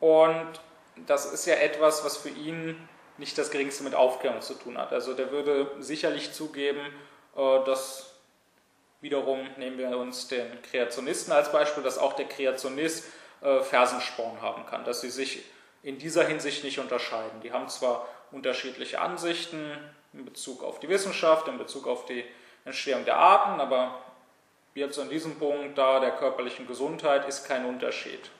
und 0.00 0.48
das 1.06 1.32
ist 1.32 1.46
ja 1.46 1.54
etwas, 1.54 2.04
was 2.04 2.16
für 2.16 2.28
ihn 2.28 2.88
nicht 3.18 3.38
das 3.38 3.52
geringste 3.52 3.84
mit 3.84 3.94
Aufklärung 3.94 4.40
zu 4.40 4.54
tun 4.54 4.78
hat. 4.78 4.92
Also 4.92 5.14
der 5.14 5.30
würde 5.30 5.70
sicherlich 5.78 6.32
zugeben, 6.32 6.84
äh, 7.36 7.64
dass 7.64 8.11
Wiederum 9.02 9.46
nehmen 9.56 9.78
wir 9.78 9.98
uns 9.98 10.28
den 10.28 10.62
Kreationisten 10.62 11.32
als 11.32 11.50
Beispiel, 11.50 11.82
dass 11.82 11.98
auch 11.98 12.12
der 12.12 12.26
Kreationist 12.26 13.04
äh, 13.42 13.60
Fersensporn 13.60 14.40
haben 14.40 14.64
kann, 14.64 14.84
dass 14.84 15.00
sie 15.00 15.10
sich 15.10 15.44
in 15.82 15.98
dieser 15.98 16.24
Hinsicht 16.24 16.62
nicht 16.62 16.78
unterscheiden. 16.78 17.40
Die 17.42 17.52
haben 17.52 17.68
zwar 17.68 18.08
unterschiedliche 18.30 19.00
Ansichten 19.00 19.76
in 20.12 20.24
Bezug 20.24 20.62
auf 20.62 20.78
die 20.78 20.88
Wissenschaft, 20.88 21.48
in 21.48 21.58
Bezug 21.58 21.88
auf 21.88 22.06
die 22.06 22.24
Entstehung 22.64 23.04
der 23.04 23.16
Arten, 23.16 23.60
aber 23.60 23.98
jetzt 24.76 25.00
an 25.00 25.10
diesem 25.10 25.36
Punkt 25.36 25.76
da 25.76 25.98
der 25.98 26.12
körperlichen 26.12 26.68
Gesundheit 26.68 27.26
ist 27.26 27.48
kein 27.48 27.66
Unterschied. 27.66 28.30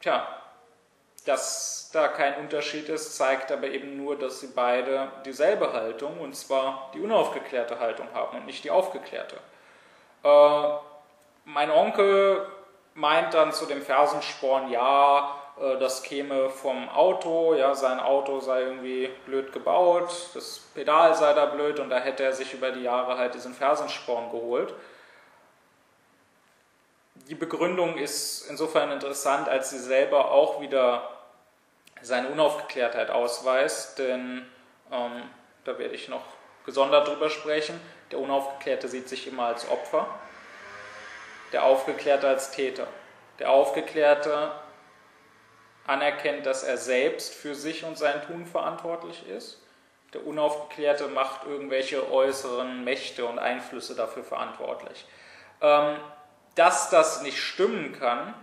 Tja, 0.00 0.41
dass 1.24 1.90
da 1.92 2.08
kein 2.08 2.36
Unterschied 2.36 2.88
ist, 2.88 3.16
zeigt 3.16 3.52
aber 3.52 3.68
eben 3.68 3.96
nur, 3.96 4.18
dass 4.18 4.40
sie 4.40 4.48
beide 4.48 5.08
dieselbe 5.24 5.72
Haltung, 5.72 6.20
und 6.20 6.34
zwar 6.34 6.90
die 6.94 7.00
unaufgeklärte 7.00 7.78
Haltung 7.78 8.08
haben 8.14 8.38
und 8.38 8.46
nicht 8.46 8.64
die 8.64 8.70
aufgeklärte. 8.70 9.36
Äh, 10.24 10.68
mein 11.44 11.70
Onkel 11.70 12.46
meint 12.94 13.34
dann 13.34 13.52
zu 13.52 13.66
dem 13.66 13.82
Fersensporn, 13.82 14.70
ja, 14.70 15.34
äh, 15.60 15.78
das 15.78 16.02
käme 16.02 16.50
vom 16.50 16.88
Auto, 16.88 17.54
ja, 17.54 17.74
sein 17.74 18.00
Auto 18.00 18.40
sei 18.40 18.62
irgendwie 18.62 19.10
blöd 19.26 19.52
gebaut, 19.52 20.10
das 20.34 20.60
Pedal 20.74 21.14
sei 21.14 21.32
da 21.34 21.46
blöd 21.46 21.78
und 21.80 21.90
da 21.90 21.98
hätte 21.98 22.24
er 22.24 22.32
sich 22.32 22.54
über 22.54 22.70
die 22.70 22.82
Jahre 22.82 23.18
halt 23.18 23.34
diesen 23.34 23.54
Fersensporn 23.54 24.30
geholt. 24.30 24.74
Die 27.28 27.34
Begründung 27.34 27.96
ist 27.96 28.48
insofern 28.50 28.90
interessant, 28.90 29.48
als 29.48 29.70
sie 29.70 29.78
selber 29.78 30.30
auch 30.30 30.60
wieder 30.60 31.08
seine 32.02 32.28
Unaufgeklärtheit 32.28 33.10
ausweist, 33.10 33.98
denn 33.98 34.46
ähm, 34.90 35.22
da 35.64 35.78
werde 35.78 35.94
ich 35.94 36.08
noch 36.08 36.24
gesondert 36.64 37.08
drüber 37.08 37.30
sprechen. 37.30 37.80
Der 38.10 38.18
Unaufgeklärte 38.18 38.88
sieht 38.88 39.08
sich 39.08 39.26
immer 39.26 39.46
als 39.46 39.68
Opfer, 39.68 40.06
der 41.52 41.64
Aufgeklärte 41.64 42.28
als 42.28 42.50
Täter. 42.50 42.86
Der 43.38 43.50
Aufgeklärte 43.50 44.52
anerkennt, 45.86 46.46
dass 46.46 46.62
er 46.62 46.76
selbst 46.76 47.34
für 47.34 47.54
sich 47.54 47.84
und 47.84 47.98
sein 47.98 48.22
Tun 48.22 48.46
verantwortlich 48.46 49.28
ist. 49.28 49.58
Der 50.12 50.26
Unaufgeklärte 50.26 51.08
macht 51.08 51.46
irgendwelche 51.46 52.10
äußeren 52.10 52.84
Mächte 52.84 53.24
und 53.24 53.38
Einflüsse 53.38 53.94
dafür 53.94 54.22
verantwortlich. 54.22 55.06
Ähm, 55.60 55.96
dass 56.54 56.90
das 56.90 57.22
nicht 57.22 57.38
stimmen 57.38 57.98
kann, 57.98 58.34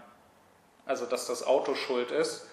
also 0.85 1.05
dass 1.05 1.27
das 1.27 1.45
Auto 1.45 1.75
schuld 1.75 2.09
ist, 2.09 2.48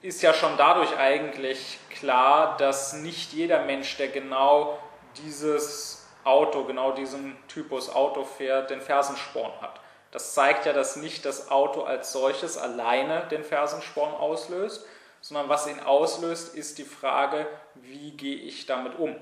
ist 0.00 0.22
ja 0.22 0.32
schon 0.32 0.56
dadurch 0.56 0.96
eigentlich 0.96 1.78
klar, 1.90 2.56
dass 2.56 2.92
nicht 2.92 3.32
jeder 3.32 3.64
Mensch, 3.64 3.96
der 3.96 4.08
genau 4.08 4.78
dieses 5.16 6.06
Auto, 6.24 6.64
genau 6.64 6.92
diesen 6.92 7.36
Typus 7.48 7.90
Auto 7.90 8.24
fährt, 8.24 8.70
den 8.70 8.80
Fersensporn 8.80 9.52
hat. 9.60 9.80
Das 10.10 10.34
zeigt 10.34 10.66
ja, 10.66 10.72
dass 10.72 10.96
nicht 10.96 11.24
das 11.24 11.50
Auto 11.50 11.82
als 11.82 12.12
solches 12.12 12.56
alleine 12.56 13.26
den 13.30 13.44
Fersensporn 13.44 14.14
auslöst, 14.14 14.86
sondern 15.20 15.48
was 15.48 15.66
ihn 15.66 15.80
auslöst, 15.80 16.54
ist 16.54 16.78
die 16.78 16.84
Frage, 16.84 17.46
wie 17.74 18.12
gehe 18.12 18.36
ich 18.36 18.66
damit 18.66 18.98
um? 18.98 19.16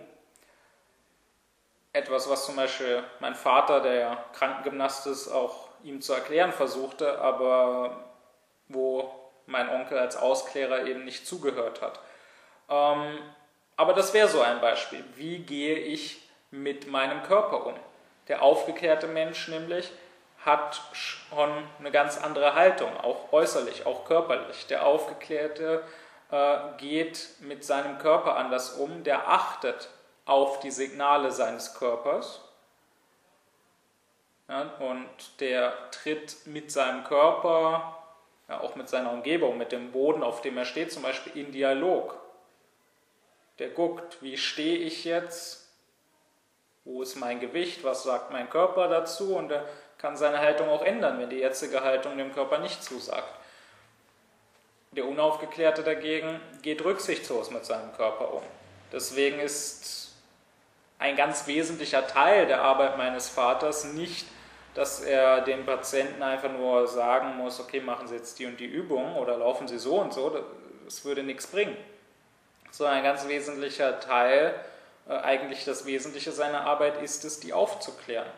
Etwas, 1.93 2.29
was 2.29 2.45
zum 2.45 2.57
Beispiel 2.57 3.03
mein 3.21 3.35
Vater, 3.35 3.81
der 3.81 4.25
Krankengymnast 4.35 5.07
ist, 5.07 5.29
auch 5.29 5.69
ihm 5.83 6.03
zu 6.03 6.12
erklären 6.12 6.53
versuchte, 6.53 7.19
aber 7.19 8.05
wo 8.69 9.26
mein 9.47 9.69
Onkel 9.69 9.99
als 9.99 10.17
Ausklärer 10.17 10.87
eben 10.87 11.05
nicht 11.05 11.27
zugehört 11.27 11.83
hat. 11.83 12.01
Ähm, 12.69 13.19
aber 13.77 13.93
das 13.93 14.15
wäre 14.15 14.29
so 14.29 14.41
ein 14.41 14.61
Beispiel. 14.61 15.05
Wie 15.15 15.39
gehe 15.39 15.77
ich 15.77 16.21
mit 16.51 16.89
meinem 16.89 17.23
Körper 17.23 17.67
um? 17.67 17.75
Der 18.29 18.43
aufgeklärte 18.43 19.07
Mensch 19.07 19.49
nämlich 19.49 19.91
hat 20.45 20.81
schon 20.93 21.51
eine 21.79 21.91
ganz 21.91 22.19
andere 22.19 22.55
Haltung, 22.55 22.97
auch 22.99 23.33
äußerlich, 23.33 23.87
auch 23.87 24.05
körperlich. 24.05 24.67
Der 24.67 24.87
Aufgeklärte 24.87 25.83
äh, 26.31 26.57
geht 26.79 27.29
mit 27.41 27.65
seinem 27.65 27.99
Körper 27.99 28.37
anders 28.37 28.71
um, 28.71 29.03
der 29.05 29.29
achtet 29.29 29.89
auf 30.25 30.61
die 30.61 30.71
Signale 30.71 31.31
seines 31.33 31.75
Körpers 31.75 32.41
ja, 34.49 34.63
und 34.79 35.41
der 35.41 35.73
tritt 35.91 36.47
mit 36.47 36.71
seinem 36.71 37.05
Körper, 37.05 37.99
ja, 38.49 38.61
auch 38.61 38.77
mit 38.77 38.89
seiner 38.89 39.13
Umgebung, 39.13 39.59
mit 39.59 39.73
dem 39.73 39.93
Boden, 39.93 40.23
auf 40.23 40.41
dem 40.41 40.57
er 40.57 40.65
steht, 40.65 40.93
zum 40.93 41.03
Beispiel 41.03 41.37
in 41.37 41.53
Dialog. 41.53 42.19
Der 43.59 43.69
guckt, 43.71 44.23
wie 44.23 44.37
stehe 44.37 44.79
ich 44.79 45.05
jetzt, 45.05 45.69
wo 46.85 47.03
ist 47.03 47.17
mein 47.17 47.41
Gewicht, 47.41 47.83
was 47.85 48.05
sagt 48.05 48.31
mein 48.31 48.49
Körper 48.49 48.89
dazu 48.89 49.35
und 49.35 49.51
er 49.51 49.67
kann 49.99 50.17
seine 50.17 50.39
Haltung 50.39 50.69
auch 50.69 50.83
ändern, 50.83 51.19
wenn 51.19 51.31
die 51.31 51.39
jetzige 51.39 51.83
Haltung 51.83 52.17
dem 52.19 52.33
Körper 52.33 52.59
nicht 52.59 52.83
zusagt. 52.85 53.35
Der 54.93 55.07
Unaufgeklärte 55.07 55.83
dagegen 55.83 56.41
geht 56.63 56.85
rücksichtslos 56.85 57.51
mit 57.51 57.65
seinem 57.65 57.93
Körper 57.95 58.33
um. 58.33 58.43
Deswegen 58.93 59.41
ist 59.41 60.15
ein 60.99 61.17
ganz 61.17 61.47
wesentlicher 61.47 62.07
Teil 62.07 62.47
der 62.47 62.63
Arbeit 62.63 62.97
meines 62.97 63.29
Vaters 63.29 63.85
nicht 63.85 64.27
dass 64.77 65.01
er 65.01 65.41
dem 65.41 65.65
Patienten 65.65 66.23
einfach 66.23 66.53
nur 66.53 66.87
sagen 66.87 67.39
muss, 67.39 67.61
okay, 67.61 67.81
machen 67.81 68.07
Sie 68.07 68.15
jetzt 68.15 68.39
die 68.39 68.45
und 68.45 68.61
die 68.61 68.67
Übung 68.67 69.17
oder 69.17 69.39
laufen 69.39 69.67
Sie 69.67 69.79
so 69.79 69.99
und 69.99 70.12
so, 70.12 70.45
das 70.85 71.03
würde 71.03 71.23
nichts 71.23 71.47
bringen. 71.47 71.77
So 72.71 72.85
ein 72.85 73.03
ganz 73.03 73.27
wesentlicher 73.27 74.01
Teil, 74.01 74.55
äh, 75.09 75.15
eigentlich 75.15 75.65
das 75.65 75.87
Wesentliche 75.87 76.31
seiner 76.31 76.67
Arbeit 76.67 77.01
ist 77.03 77.25
es, 77.25 77.41
die 77.41 77.55
aufzuklären. 77.55 78.29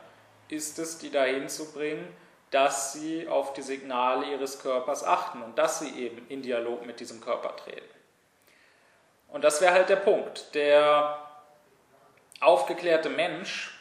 Ist 0.48 0.78
es, 0.78 0.98
die 0.98 1.10
dahin 1.10 1.48
zu 1.48 1.72
bringen, 1.72 2.06
dass 2.52 2.92
sie 2.92 3.26
auf 3.26 3.52
die 3.52 3.62
Signale 3.62 4.26
ihres 4.26 4.62
Körpers 4.62 5.02
achten 5.02 5.42
und 5.42 5.58
dass 5.58 5.80
sie 5.80 5.90
eben 5.98 6.24
in 6.28 6.42
Dialog 6.42 6.86
mit 6.86 7.00
diesem 7.00 7.20
Körper 7.20 7.56
treten. 7.56 7.82
Und 9.26 9.42
das 9.42 9.60
wäre 9.60 9.72
halt 9.72 9.88
der 9.88 9.96
Punkt. 9.96 10.54
Der 10.54 11.18
aufgeklärte 12.40 13.10
Mensch 13.10 13.77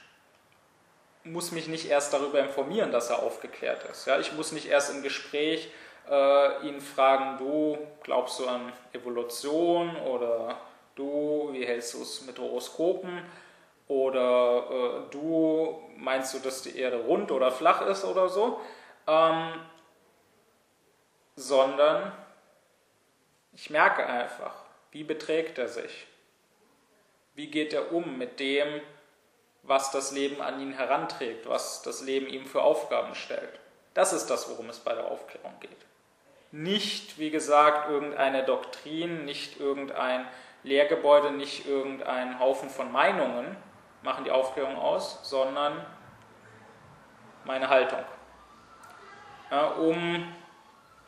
muss 1.31 1.51
mich 1.51 1.67
nicht 1.67 1.89
erst 1.89 2.13
darüber 2.13 2.39
informieren, 2.39 2.91
dass 2.91 3.09
er 3.09 3.23
aufgeklärt 3.23 3.83
ist. 3.91 4.05
Ja, 4.07 4.19
ich 4.19 4.33
muss 4.33 4.51
nicht 4.51 4.67
erst 4.67 4.93
im 4.93 5.03
Gespräch 5.03 5.71
äh, 6.09 6.67
ihn 6.67 6.81
fragen, 6.81 7.37
du 7.37 7.77
glaubst 8.03 8.39
du 8.39 8.47
an 8.47 8.71
Evolution 8.93 9.95
oder 9.97 10.57
du, 10.95 11.49
wie 11.51 11.65
hältst 11.65 11.93
du 11.93 12.01
es 12.01 12.25
mit 12.25 12.39
Horoskopen? 12.39 13.21
Oder 13.87 14.67
äh, 14.69 15.11
du 15.11 15.81
meinst 15.95 16.33
du, 16.33 16.39
dass 16.39 16.61
die 16.61 16.77
Erde 16.77 16.97
rund 16.97 17.31
oder 17.31 17.51
flach 17.51 17.81
ist 17.81 18.03
oder 18.03 18.27
so, 18.27 18.59
ähm, 19.07 19.53
sondern 21.35 22.11
ich 23.53 23.69
merke 23.69 24.05
einfach, 24.05 24.53
wie 24.91 25.03
beträgt 25.03 25.57
er 25.57 25.67
sich, 25.67 26.07
wie 27.35 27.47
geht 27.47 27.73
er 27.73 27.91
um 27.93 28.17
mit 28.17 28.39
dem, 28.39 28.81
was 29.67 29.91
das 29.91 30.11
Leben 30.11 30.41
an 30.41 30.59
ihn 30.59 30.71
heranträgt, 30.71 31.47
was 31.47 31.81
das 31.83 32.01
Leben 32.01 32.27
ihm 32.27 32.45
für 32.45 32.61
Aufgaben 32.61 33.13
stellt. 33.13 33.59
Das 33.93 34.13
ist 34.13 34.27
das, 34.27 34.49
worum 34.49 34.69
es 34.69 34.79
bei 34.79 34.93
der 34.93 35.05
Aufklärung 35.05 35.53
geht. 35.59 35.77
Nicht, 36.51 37.19
wie 37.19 37.29
gesagt, 37.29 37.89
irgendeine 37.89 38.43
Doktrin, 38.43 39.25
nicht 39.25 39.59
irgendein 39.59 40.25
Lehrgebäude, 40.63 41.31
nicht 41.31 41.67
irgendein 41.67 42.39
Haufen 42.39 42.69
von 42.69 42.91
Meinungen 42.91 43.55
machen 44.03 44.23
die 44.23 44.31
Aufklärung 44.31 44.77
aus, 44.77 45.19
sondern 45.23 45.85
meine 47.43 47.69
Haltung. 47.69 48.03
Ja, 49.51 49.67
um 49.67 50.33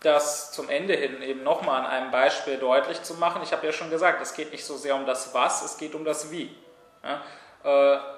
das 0.01 0.51
zum 0.51 0.69
Ende 0.69 0.95
hin 0.95 1.21
eben 1.21 1.43
nochmal 1.43 1.81
an 1.81 1.85
einem 1.85 2.11
Beispiel 2.11 2.57
deutlich 2.57 3.03
zu 3.03 3.15
machen, 3.15 3.41
ich 3.43 3.51
habe 3.51 3.65
ja 3.65 3.73
schon 3.73 3.89
gesagt, 3.89 4.21
es 4.21 4.33
geht 4.33 4.51
nicht 4.51 4.65
so 4.65 4.77
sehr 4.77 4.95
um 4.95 5.05
das 5.05 5.33
Was, 5.33 5.63
es 5.63 5.77
geht 5.77 5.93
um 5.93 6.05
das 6.05 6.31
Wie. 6.31 6.55
Ja, 7.03 7.21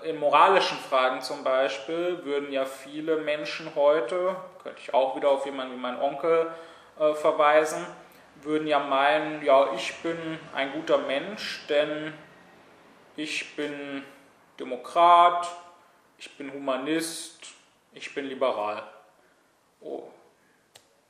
in 0.03 0.19
moralischen 0.19 0.77
Fragen 0.77 1.21
zum 1.21 1.43
Beispiel 1.43 2.23
würden 2.23 2.51
ja 2.51 2.65
viele 2.65 3.17
Menschen 3.17 3.73
heute, 3.75 4.35
könnte 4.61 4.79
ich 4.79 4.93
auch 4.93 5.15
wieder 5.15 5.29
auf 5.29 5.45
jemanden 5.45 5.75
wie 5.75 5.79
meinen 5.79 5.99
Onkel 5.99 6.51
äh, 6.99 7.15
verweisen, 7.15 7.85
würden 8.43 8.67
ja 8.67 8.79
meinen, 8.79 9.43
ja, 9.43 9.73
ich 9.73 9.95
bin 10.03 10.39
ein 10.53 10.71
guter 10.73 10.99
Mensch, 10.99 11.65
denn 11.69 12.13
ich 13.15 13.55
bin 13.55 14.03
Demokrat, 14.59 15.47
ich 16.19 16.37
bin 16.37 16.53
Humanist, 16.53 17.47
ich 17.93 18.13
bin 18.13 18.25
liberal. 18.25 18.83
Oh, 19.79 20.03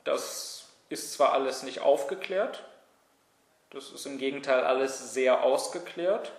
das 0.04 0.70
ist 0.88 1.12
zwar 1.12 1.34
alles 1.34 1.62
nicht 1.62 1.80
aufgeklärt, 1.80 2.64
das 3.70 3.90
ist 3.90 4.06
im 4.06 4.16
Gegenteil 4.16 4.64
alles 4.64 5.12
sehr 5.12 5.42
ausgeklärt 5.42 6.32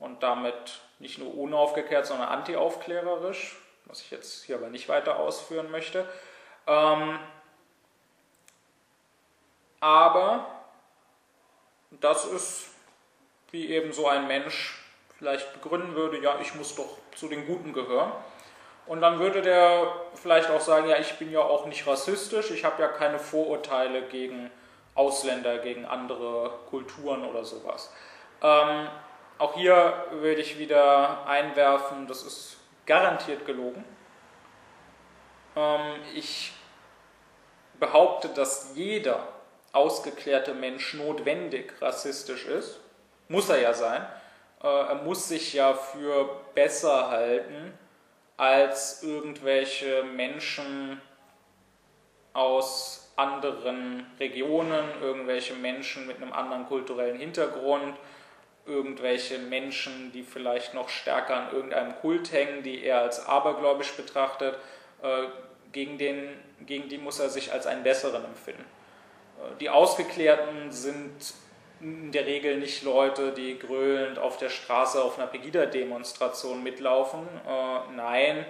und 0.00 0.22
damit 0.22 0.80
nicht 0.98 1.18
nur 1.18 1.34
unaufgeklärt, 1.36 2.06
sondern 2.06 2.28
antiaufklärerisch, 2.28 3.56
was 3.84 4.00
ich 4.00 4.10
jetzt 4.10 4.44
hier 4.44 4.56
aber 4.56 4.68
nicht 4.68 4.88
weiter 4.88 5.18
ausführen 5.18 5.70
möchte. 5.70 6.08
Ähm, 6.66 7.18
aber 9.80 10.46
das 11.90 12.24
ist, 12.26 12.70
wie 13.50 13.70
eben 13.70 13.92
so 13.92 14.08
ein 14.08 14.26
Mensch 14.26 14.82
vielleicht 15.18 15.52
begründen 15.52 15.94
würde, 15.94 16.18
ja, 16.20 16.38
ich 16.40 16.54
muss 16.54 16.74
doch 16.74 16.98
zu 17.14 17.28
den 17.28 17.46
Guten 17.46 17.72
gehören. 17.72 18.12
Und 18.86 19.02
dann 19.02 19.18
würde 19.18 19.42
der 19.42 19.92
vielleicht 20.14 20.50
auch 20.50 20.60
sagen, 20.60 20.88
ja, 20.88 20.98
ich 20.98 21.18
bin 21.18 21.30
ja 21.30 21.40
auch 21.40 21.66
nicht 21.66 21.86
rassistisch, 21.86 22.50
ich 22.50 22.64
habe 22.64 22.82
ja 22.82 22.88
keine 22.88 23.18
Vorurteile 23.18 24.02
gegen 24.02 24.50
Ausländer, 24.94 25.58
gegen 25.58 25.84
andere 25.84 26.50
Kulturen 26.68 27.24
oder 27.24 27.44
sowas. 27.44 27.92
Ähm, 28.42 28.88
auch 29.40 29.54
hier 29.54 29.94
würde 30.10 30.42
ich 30.42 30.58
wieder 30.58 31.26
einwerfen, 31.26 32.06
das 32.06 32.22
ist 32.22 32.58
garantiert 32.84 33.46
gelogen. 33.46 33.84
Ähm, 35.56 35.94
ich 36.14 36.52
behaupte, 37.78 38.28
dass 38.28 38.72
jeder 38.74 39.26
ausgeklärte 39.72 40.52
Mensch 40.52 40.92
notwendig 40.92 41.72
rassistisch 41.80 42.44
ist. 42.44 42.80
Muss 43.28 43.48
er 43.48 43.60
ja 43.60 43.72
sein. 43.72 44.06
Äh, 44.62 44.66
er 44.66 44.96
muss 44.96 45.28
sich 45.28 45.54
ja 45.54 45.72
für 45.72 46.42
besser 46.54 47.08
halten 47.08 47.72
als 48.36 49.02
irgendwelche 49.02 50.02
Menschen 50.02 51.00
aus 52.34 53.10
anderen 53.16 54.06
Regionen, 54.18 54.84
irgendwelche 55.00 55.54
Menschen 55.54 56.06
mit 56.06 56.18
einem 56.18 56.32
anderen 56.32 56.66
kulturellen 56.66 57.18
Hintergrund, 57.18 57.96
irgendwelche 58.70 59.38
Menschen, 59.38 60.12
die 60.12 60.22
vielleicht 60.22 60.74
noch 60.74 60.88
stärker 60.88 61.36
an 61.36 61.52
irgendeinem 61.52 61.96
Kult 61.96 62.32
hängen, 62.32 62.62
die 62.62 62.84
er 62.84 63.00
als 63.00 63.26
abergläubisch 63.26 63.92
betrachtet, 63.92 64.56
äh, 65.02 65.24
gegen, 65.72 65.98
den, 65.98 66.28
gegen 66.66 66.88
die 66.88 66.98
muss 66.98 67.18
er 67.18 67.28
sich 67.28 67.52
als 67.52 67.66
einen 67.66 67.82
besseren 67.82 68.24
empfinden. 68.24 68.64
Äh, 69.38 69.58
die 69.58 69.68
Ausgeklärten 69.68 70.70
sind 70.70 71.34
in 71.80 72.12
der 72.12 72.26
Regel 72.26 72.58
nicht 72.58 72.82
Leute, 72.82 73.32
die 73.32 73.58
gröhlend 73.58 74.18
auf 74.18 74.36
der 74.36 74.50
Straße 74.50 75.02
auf 75.02 75.18
einer 75.18 75.26
Pegida-Demonstration 75.26 76.62
mitlaufen. 76.62 77.26
Äh, 77.46 77.94
nein, 77.96 78.44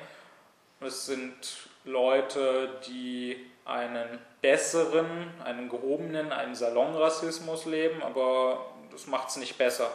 es 0.80 1.06
sind 1.06 1.68
Leute, 1.84 2.68
die 2.86 3.46
einen 3.64 4.18
besseren, 4.40 5.30
einen 5.44 5.68
gehobenen, 5.68 6.32
einen 6.32 6.54
Salonrassismus 6.54 7.66
leben, 7.66 8.02
aber 8.02 8.66
das 8.90 9.06
macht 9.06 9.28
es 9.28 9.36
nicht 9.36 9.56
besser. 9.58 9.90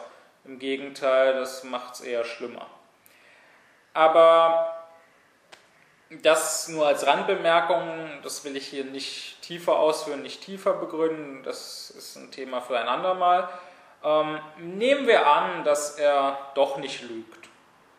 Im 0.46 0.58
Gegenteil, 0.58 1.34
das 1.34 1.64
macht 1.64 1.94
es 1.94 2.00
eher 2.00 2.24
schlimmer. 2.24 2.66
Aber 3.94 4.76
das 6.22 6.68
nur 6.68 6.86
als 6.86 7.04
Randbemerkung, 7.04 8.20
das 8.22 8.44
will 8.44 8.56
ich 8.56 8.68
hier 8.68 8.84
nicht 8.84 9.42
tiefer 9.42 9.76
ausführen, 9.76 10.22
nicht 10.22 10.42
tiefer 10.42 10.74
begründen, 10.74 11.42
das 11.42 11.90
ist 11.90 12.16
ein 12.16 12.30
Thema 12.30 12.60
für 12.60 12.78
ein 12.78 12.86
andermal. 12.86 13.48
Ähm, 14.04 14.38
nehmen 14.58 15.08
wir 15.08 15.26
an, 15.26 15.64
dass 15.64 15.98
er 15.98 16.38
doch 16.54 16.76
nicht 16.76 17.02
lügt, 17.02 17.48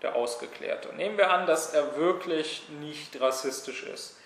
der 0.01 0.15
Ausgeklärte. 0.15 0.93
Nehmen 0.95 1.17
wir 1.17 1.31
an, 1.31 1.47
dass 1.47 1.73
er 1.73 1.97
wirklich 1.97 2.69
nicht 2.79 3.19
rassistisch 3.19 3.83
ist. 3.83 4.17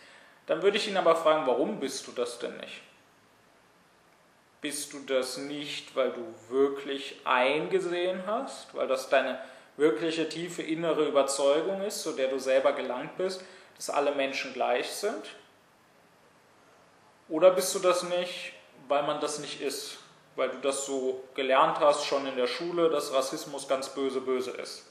Dann 0.46 0.62
würde 0.62 0.78
ich 0.78 0.88
ihn 0.88 0.98
aber 0.98 1.16
fragen, 1.16 1.48
warum 1.48 1.80
bist 1.80 2.06
du 2.06 2.12
das 2.12 2.38
denn 2.38 2.56
nicht? 2.58 2.82
Bist 4.62 4.94
du 4.94 5.00
das 5.00 5.38
nicht, 5.38 5.96
weil 5.96 6.12
du 6.12 6.24
wirklich 6.50 7.20
eingesehen 7.26 8.24
hast, 8.28 8.74
weil 8.76 8.88
das 8.88 9.10
deine 9.10 9.40
wirkliche 9.76 10.30
tiefe 10.30 10.62
innere 10.62 11.08
Überzeugung 11.08 11.82
ist, 11.82 12.04
zu 12.04 12.12
der 12.12 12.28
du 12.28 12.40
selber 12.40 12.74
gelangt 12.74 13.18
bist, 13.18 13.44
dass 13.76 13.90
alle 13.90 14.14
Menschen 14.14 14.54
gleich 14.54 14.92
sind? 14.92 15.26
Oder 17.28 17.52
bist 17.52 17.74
du 17.74 17.80
das 17.80 18.04
nicht, 18.04 18.54
weil 18.88 19.04
man 19.04 19.20
das 19.20 19.40
nicht 19.40 19.62
ist, 19.62 19.98
weil 20.36 20.50
du 20.50 20.58
das 20.58 20.86
so 20.86 21.24
gelernt 21.34 21.80
hast 21.80 22.06
schon 22.06 22.28
in 22.28 22.36
der 22.36 22.48
Schule, 22.48 22.90
dass 22.90 23.14
Rassismus 23.14 23.68
ganz 23.68 23.90
böse 23.90 24.22
böse 24.22 24.52
ist? 24.52 24.86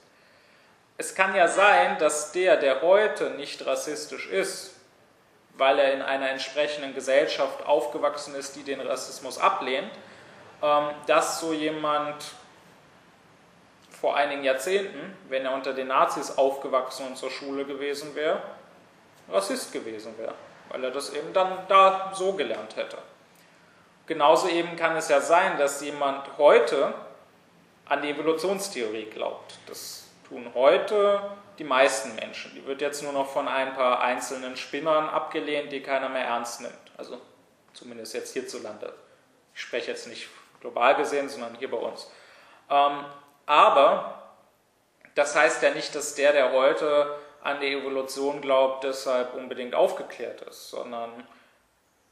Es 0.97 1.15
kann 1.15 1.35
ja 1.35 1.49
sein, 1.49 1.99
dass 1.99 2.33
der, 2.33 2.57
der 2.57 2.83
heute 2.83 3.31
nicht 3.31 3.65
rassistisch 3.65 4.29
ist, 4.29 4.75
weil 5.61 5.79
er 5.79 5.93
in 5.93 6.03
einer 6.03 6.31
entsprechenden 6.31 6.95
Gesellschaft 6.95 7.65
aufgewachsen 7.67 8.35
ist, 8.35 8.57
die 8.57 8.65
den 8.65 8.81
Rassismus 8.81 9.39
ablehnt, 9.39 9.93
ähm, 10.63 10.89
dass 11.07 11.39
so 11.39 11.53
jemand 11.53 12.17
vor 14.01 14.17
einigen 14.17 14.43
Jahrzehnten, 14.43 15.17
wenn 15.29 15.45
er 15.45 15.53
unter 15.53 15.75
den 15.75 15.89
Nazis 15.89 16.39
aufgewachsen 16.39 17.07
und 17.07 17.19
zur 17.19 17.31
Schule 17.31 17.67
gewesen 17.67 18.15
wäre, 18.15 18.43
Rassist 19.29 19.73
gewesen 19.73 20.17
wäre, 20.19 20.35
weil 20.71 20.83
er 20.83 20.91
das 20.91 21.13
eben 21.13 21.33
dann 21.33 21.59
da 21.69 22.11
so 22.15 22.33
gelernt 22.33 22.77
hätte. 22.77 22.97
Genauso 24.07 24.49
eben 24.49 24.75
kann 24.77 24.97
es 24.97 25.09
ja 25.09 25.21
sein, 25.21 25.59
dass 25.59 25.83
jemand 25.83 26.27
heute 26.39 26.95
an 27.85 28.03
die 28.03 28.11
Evolutionstheorie 28.11 29.05
glaubt. 29.05 29.59
Das 29.67 30.09
tun 30.27 30.51
heute 30.55 31.21
die 31.61 31.65
meisten 31.65 32.15
Menschen. 32.15 32.55
Die 32.55 32.65
wird 32.67 32.81
jetzt 32.81 33.03
nur 33.03 33.13
noch 33.13 33.31
von 33.31 33.47
ein 33.47 33.75
paar 33.75 34.01
einzelnen 34.01 34.57
Spinnern 34.57 35.11
abgelehnt, 35.11 35.71
die 35.71 35.83
keiner 35.83 36.09
mehr 36.09 36.25
ernst 36.25 36.63
nimmt. 36.63 36.75
Also 36.97 37.21
zumindest 37.75 38.15
jetzt 38.15 38.33
hierzulande. 38.33 38.95
Ich 39.55 39.61
spreche 39.61 39.91
jetzt 39.91 40.09
nicht 40.09 40.29
global 40.61 40.97
gesehen, 40.97 41.29
sondern 41.29 41.55
hier 41.57 41.71
bei 41.71 41.77
uns. 41.77 42.11
Ähm, 42.71 43.05
aber 43.45 44.23
das 45.15 45.37
heißt 45.37 45.63
ja 45.63 45.75
nicht, 45.75 45.95
dass 45.95 46.15
der, 46.15 46.33
der 46.33 46.51
heute 46.53 47.15
an 47.43 47.61
die 47.61 47.75
Evolution 47.75 48.41
glaubt, 48.41 48.85
deshalb 48.85 49.35
unbedingt 49.35 49.75
aufgeklärt 49.75 50.41
ist, 50.41 50.71
sondern 50.71 51.27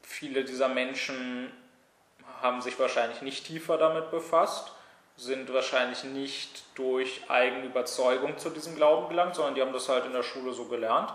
viele 0.03 0.43
dieser 0.43 0.67
Menschen 0.67 1.51
haben 2.43 2.61
sich 2.61 2.77
wahrscheinlich 2.79 3.23
nicht 3.23 3.47
tiefer 3.47 3.79
damit 3.79 4.11
befasst, 4.11 4.73
sind 5.19 5.53
wahrscheinlich 5.53 6.05
nicht 6.05 6.63
durch 6.75 7.21
eigene 7.27 7.65
Überzeugung 7.65 8.37
zu 8.37 8.49
diesem 8.49 8.75
Glauben 8.75 9.09
gelangt, 9.09 9.35
sondern 9.35 9.55
die 9.55 9.61
haben 9.61 9.73
das 9.73 9.89
halt 9.89 10.05
in 10.05 10.13
der 10.13 10.23
Schule 10.23 10.53
so 10.53 10.65
gelernt 10.65 11.13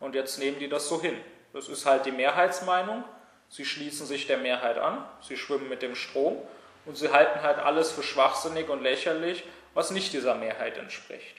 und 0.00 0.14
jetzt 0.16 0.38
nehmen 0.38 0.58
die 0.58 0.68
das 0.68 0.88
so 0.88 1.00
hin. 1.00 1.16
Das 1.52 1.68
ist 1.68 1.86
halt 1.86 2.04
die 2.04 2.12
Mehrheitsmeinung. 2.12 3.04
Sie 3.48 3.64
schließen 3.64 4.06
sich 4.06 4.26
der 4.26 4.38
Mehrheit 4.38 4.76
an, 4.78 5.06
sie 5.20 5.36
schwimmen 5.36 5.68
mit 5.68 5.82
dem 5.82 5.94
Strom 5.94 6.42
und 6.84 6.96
sie 6.96 7.12
halten 7.12 7.42
halt 7.42 7.58
alles 7.58 7.92
für 7.92 8.02
schwachsinnig 8.02 8.68
und 8.68 8.82
lächerlich, 8.82 9.44
was 9.72 9.92
nicht 9.92 10.12
dieser 10.12 10.34
Mehrheit 10.34 10.76
entspricht. 10.76 11.36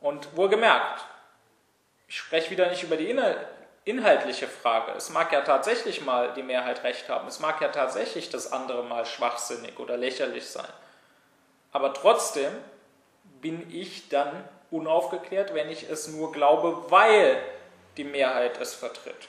Und 0.00 0.36
wohlgemerkt, 0.36 1.04
ich 2.06 2.18
spreche 2.18 2.52
wieder 2.52 2.70
nicht 2.70 2.84
über 2.84 2.96
die 2.96 3.12
inhaltliche 3.84 4.46
Frage. 4.46 4.92
Es 4.92 5.10
mag 5.10 5.32
ja 5.32 5.40
tatsächlich 5.40 6.04
mal 6.04 6.32
die 6.34 6.44
Mehrheit 6.44 6.84
recht 6.84 7.08
haben. 7.08 7.26
Es 7.26 7.40
mag 7.40 7.60
ja 7.60 7.68
tatsächlich 7.68 8.30
das 8.30 8.52
andere 8.52 8.84
mal 8.84 9.04
schwachsinnig 9.04 9.80
oder 9.80 9.96
lächerlich 9.96 10.46
sein. 10.46 10.70
Aber 11.78 11.94
trotzdem 11.94 12.50
bin 13.40 13.72
ich 13.72 14.08
dann 14.08 14.32
unaufgeklärt, 14.72 15.54
wenn 15.54 15.70
ich 15.70 15.88
es 15.88 16.08
nur 16.08 16.32
glaube, 16.32 16.90
weil 16.90 17.38
die 17.96 18.02
Mehrheit 18.02 18.60
es 18.60 18.74
vertritt. 18.74 19.28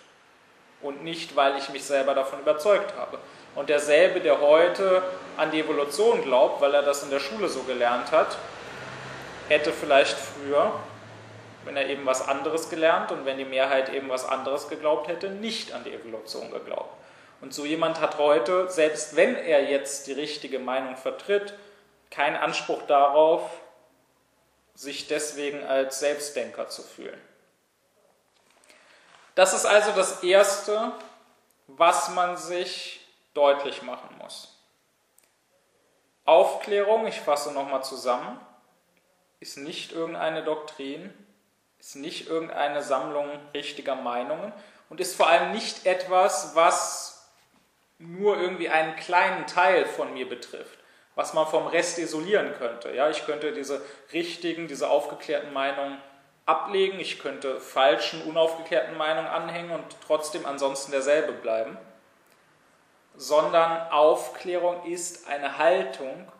Und 0.81 1.03
nicht, 1.03 1.35
weil 1.35 1.59
ich 1.59 1.69
mich 1.69 1.83
selber 1.83 2.15
davon 2.15 2.39
überzeugt 2.39 2.95
habe. 2.97 3.19
Und 3.53 3.69
derselbe, 3.69 4.19
der 4.19 4.41
heute 4.41 5.03
an 5.37 5.51
die 5.51 5.59
Evolution 5.59 6.23
glaubt, 6.23 6.59
weil 6.59 6.73
er 6.73 6.81
das 6.81 7.03
in 7.03 7.11
der 7.11 7.19
Schule 7.19 7.49
so 7.49 7.61
gelernt 7.61 8.11
hat, 8.11 8.35
hätte 9.47 9.71
vielleicht 9.71 10.17
früher 10.17 10.73
wenn 11.65 11.77
er 11.77 11.87
eben 11.87 12.05
was 12.05 12.27
anderes 12.27 12.69
gelernt 12.69 13.11
und 13.11 13.25
wenn 13.25 13.37
die 13.37 13.45
Mehrheit 13.45 13.93
eben 13.93 14.09
was 14.09 14.27
anderes 14.27 14.69
geglaubt 14.69 15.07
hätte, 15.07 15.29
nicht 15.29 15.71
an 15.73 15.83
die 15.83 15.93
Evolution 15.93 16.49
geglaubt. 16.49 16.95
Und 17.41 17.53
so 17.53 17.63
jemand 17.63 18.01
hat 18.01 18.17
heute, 18.17 18.69
selbst 18.69 19.15
wenn 19.15 19.35
er 19.35 19.69
jetzt 19.69 20.07
die 20.07 20.13
richtige 20.13 20.57
Meinung 20.57 20.95
vertritt, 20.95 21.53
keinen 22.09 22.35
Anspruch 22.35 22.83
darauf, 22.83 23.49
sich 24.73 25.07
deswegen 25.07 25.63
als 25.65 25.99
Selbstdenker 25.99 26.69
zu 26.69 26.83
fühlen. 26.83 27.19
Das 29.35 29.53
ist 29.53 29.65
also 29.65 29.91
das 29.91 30.23
Erste, 30.23 30.91
was 31.67 32.09
man 32.09 32.37
sich 32.37 33.05
deutlich 33.33 33.81
machen 33.81 34.17
muss. 34.17 34.57
Aufklärung, 36.25 37.07
ich 37.07 37.19
fasse 37.21 37.51
nochmal 37.51 37.83
zusammen, 37.83 38.39
ist 39.39 39.57
nicht 39.57 39.91
irgendeine 39.91 40.43
Doktrin, 40.43 41.13
ist 41.79 41.95
nicht 41.95 42.27
irgendeine 42.27 42.83
Sammlung 42.83 43.29
richtiger 43.53 43.95
Meinungen 43.95 44.51
und 44.89 44.99
ist 44.99 45.15
vor 45.15 45.27
allem 45.27 45.51
nicht 45.51 45.85
etwas, 45.85 46.55
was 46.55 47.31
nur 47.97 48.37
irgendwie 48.37 48.69
einen 48.69 48.95
kleinen 48.95 49.47
Teil 49.47 49.85
von 49.85 50.13
mir 50.13 50.27
betrifft, 50.27 50.78
was 51.19 51.33
man 51.33 51.45
vom 51.47 51.67
Rest 51.67 51.99
isolieren 51.99 52.53
könnte. 52.57 52.95
Ja, 52.95 53.09
ich 53.09 53.25
könnte 53.25 53.51
diese 53.51 53.81
richtigen, 54.13 54.69
diese 54.69 54.89
aufgeklärten 54.89 55.51
Meinungen 55.51 55.97
ablegen, 56.45 56.97
ich 56.97 57.19
könnte 57.19 57.59
falschen, 57.59 58.21
unaufgeklärten 58.21 58.95
Meinungen 58.95 59.27
anhängen 59.27 59.71
und 59.71 59.83
trotzdem 60.07 60.45
ansonsten 60.45 60.93
derselbe 60.93 61.33
bleiben, 61.33 61.77
sondern 63.17 63.91
Aufklärung 63.91 64.85
ist 64.85 65.27
eine 65.27 65.57
Haltung, 65.57 66.31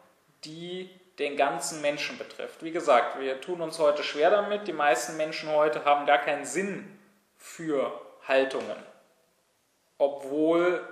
die 0.46 0.90
den 1.20 1.36
ganzen 1.36 1.82
Menschen 1.82 2.18
betrifft. 2.18 2.64
Wie 2.64 2.72
gesagt, 2.72 3.20
wir 3.20 3.42
tun 3.42 3.60
uns 3.60 3.80
heute 3.80 4.02
schwer 4.02 4.30
damit. 4.30 4.66
Die 4.66 4.72
meisten 4.72 5.18
Menschen 5.18 5.52
heute 5.52 5.84
haben 5.84 6.06
gar 6.06 6.20
keinen 6.20 6.46
Sinn 6.46 6.98
für 7.38 8.00
Haltungen. 8.26 8.82
Obwohl 9.98 10.88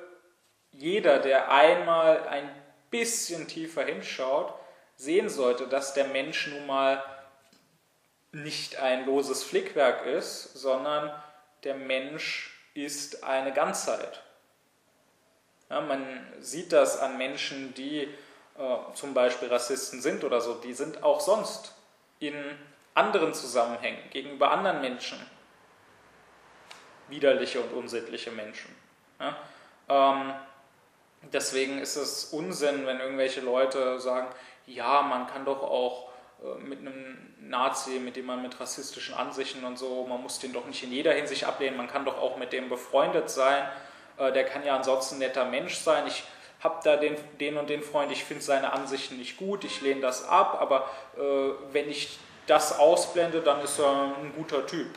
jeder, 0.74 1.20
der 1.20 1.50
einmal 1.50 2.28
ein 2.28 2.50
bisschen 2.90 3.48
tiefer 3.48 3.84
hinschaut, 3.86 4.54
sehen 4.96 5.30
sollte, 5.30 5.68
dass 5.68 5.94
der 5.94 6.08
Mensch 6.08 6.48
nun 6.48 6.66
mal 6.66 7.04
nicht 8.32 8.78
ein 8.78 9.06
loses 9.06 9.44
Flickwerk 9.44 10.06
ist, 10.06 10.54
sondern 10.54 11.12
der 11.64 11.76
Mensch 11.76 12.54
ist 12.74 13.24
eine 13.24 13.54
Ganzheit. 13.54 14.22
Ja, 15.70 15.82
man 15.82 16.26
sieht 16.40 16.72
das 16.72 17.00
an 17.00 17.18
Menschen, 17.18 17.74
die 17.74 18.04
äh, 18.04 18.78
zum 18.94 19.14
Beispiel 19.14 19.50
Rassisten 19.50 20.02
sind 20.02 20.24
oder 20.24 20.42
so, 20.42 20.56
die 20.56 20.74
sind 20.74 21.04
auch 21.04 21.20
sonst 21.20 21.74
in 22.20 22.36
anderen 22.94 23.34
Zusammenhängen 23.34 24.10
gegenüber 24.10 24.52
anderen 24.52 24.82
Menschen 24.82 25.20
widerliche 27.10 27.62
und 27.62 27.74
unsittliche 27.74 28.32
Menschen. 28.32 28.76
Ja? 29.20 29.38
Ähm, 29.90 30.34
deswegen 31.34 31.80
ist 31.80 31.96
es 31.96 32.26
Unsinn, 32.26 32.86
wenn 32.86 33.00
irgendwelche 33.00 33.42
Leute 33.42 34.00
sagen, 34.00 34.28
ja, 34.66 35.02
man 35.02 35.28
kann 35.28 35.46
doch 35.46 35.64
auch 35.64 36.10
äh, 36.44 36.60
mit 36.60 36.80
einem 36.80 37.18
Nazi, 37.40 38.00
mit 38.00 38.16
dem 38.16 38.26
man 38.26 38.42
mit 38.42 38.60
rassistischen 38.60 39.16
Ansichten 39.16 39.64
und 39.64 39.78
so, 39.78 40.06
man 40.08 40.22
muss 40.22 40.40
den 40.40 40.54
doch 40.54 40.66
nicht 40.66 40.84
in 40.84 40.92
jeder 40.92 41.14
Hinsicht 41.14 41.46
ablehnen, 41.46 41.78
man 41.78 41.88
kann 41.88 42.06
doch 42.06 42.18
auch 42.18 42.38
mit 42.38 42.54
dem 42.54 42.70
befreundet 42.70 43.30
sein, 43.30 43.64
äh, 44.18 44.32
der 44.32 44.46
kann 44.46 44.66
ja 44.66 44.76
ansonsten 44.76 45.16
ein 45.16 45.20
netter 45.20 45.46
Mensch 45.46 45.76
sein. 45.78 46.06
Ich 46.08 46.24
habe 46.60 46.80
da 46.84 46.98
den, 46.98 47.16
den 47.40 47.58
und 47.58 47.70
den 47.70 47.82
Freund, 47.82 48.12
ich 48.12 48.24
finde 48.24 48.44
seine 48.44 48.74
Ansichten 48.74 49.18
nicht 49.18 49.38
gut, 49.38 49.64
ich 49.64 49.82
lehne 49.82 50.02
das 50.02 50.28
ab, 50.28 50.58
aber 50.60 50.90
äh, 51.18 51.54
wenn 51.72 51.90
ich 51.90 52.20
das 52.48 52.80
ausblende, 52.80 53.42
dann 53.42 53.62
ist 53.62 53.80
er 53.80 54.14
ein 54.18 54.34
guter 54.36 54.66
Typ. 54.66 54.88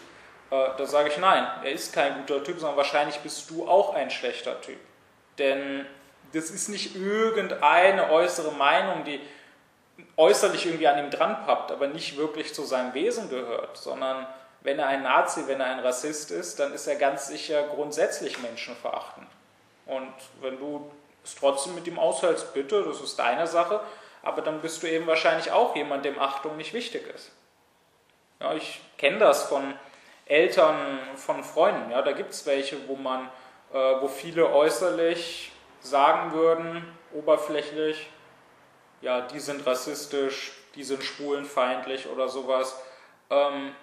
Äh, 0.50 0.68
da 0.76 0.86
sage 0.86 1.10
ich 1.10 1.18
nein, 1.18 1.46
er 1.62 1.72
ist 1.72 1.92
kein 1.92 2.16
guter 2.18 2.42
Typ, 2.42 2.58
sondern 2.58 2.76
wahrscheinlich 2.76 3.18
bist 3.18 3.50
du 3.50 3.68
auch 3.68 3.94
ein 3.94 4.10
schlechter 4.10 4.60
Typ. 4.60 4.78
Denn 5.38 5.86
das 6.32 6.50
ist 6.50 6.68
nicht 6.68 6.96
irgendeine 6.96 8.10
äußere 8.10 8.52
Meinung, 8.52 9.04
die 9.04 9.20
äußerlich 10.16 10.66
irgendwie 10.66 10.88
an 10.88 10.98
ihm 10.98 11.10
dran 11.10 11.44
pappt, 11.44 11.72
aber 11.72 11.88
nicht 11.88 12.16
wirklich 12.16 12.54
zu 12.54 12.64
seinem 12.64 12.94
Wesen 12.94 13.28
gehört, 13.28 13.76
sondern 13.76 14.26
wenn 14.62 14.78
er 14.78 14.88
ein 14.88 15.02
Nazi, 15.02 15.44
wenn 15.46 15.60
er 15.60 15.66
ein 15.66 15.80
Rassist 15.80 16.30
ist, 16.30 16.58
dann 16.58 16.72
ist 16.72 16.86
er 16.86 16.96
ganz 16.96 17.28
sicher 17.28 17.62
grundsätzlich 17.74 18.40
menschenverachtend. 18.40 19.26
Und 19.86 20.12
wenn 20.40 20.58
du 20.58 20.90
es 21.24 21.34
trotzdem 21.34 21.74
mit 21.74 21.86
ihm 21.86 21.98
aushältst, 21.98 22.54
bitte, 22.54 22.84
das 22.84 23.00
ist 23.00 23.18
deine 23.18 23.46
Sache, 23.46 23.80
aber 24.22 24.42
dann 24.42 24.60
bist 24.60 24.82
du 24.82 24.86
eben 24.86 25.06
wahrscheinlich 25.06 25.50
auch 25.50 25.74
jemand, 25.74 26.04
dem 26.04 26.18
Achtung 26.18 26.56
nicht 26.56 26.74
wichtig 26.74 27.06
ist. 27.14 27.32
Ja, 28.40 28.54
ich 28.54 28.80
kenne 28.98 29.18
das 29.18 29.44
von 29.44 29.74
Eltern, 30.26 30.98
von 31.16 31.42
Freunden. 31.42 31.90
Ja, 31.90 32.02
da 32.02 32.12
gibt 32.12 32.30
es 32.30 32.46
welche, 32.46 32.88
wo 32.88 32.96
man, 32.96 33.28
äh, 33.72 33.76
wo 34.00 34.08
viele 34.08 34.52
äußerlich 34.52 35.52
sagen 35.80 36.32
würden, 36.32 36.96
oberflächlich, 37.12 38.08
ja, 39.00 39.22
die 39.22 39.40
sind 39.40 39.66
rassistisch, 39.66 40.52
die 40.74 40.84
sind 40.84 41.02
schwulenfeindlich 41.02 42.08
oder 42.08 42.28
sowas. 42.28 42.80
Ähm, 43.30 43.74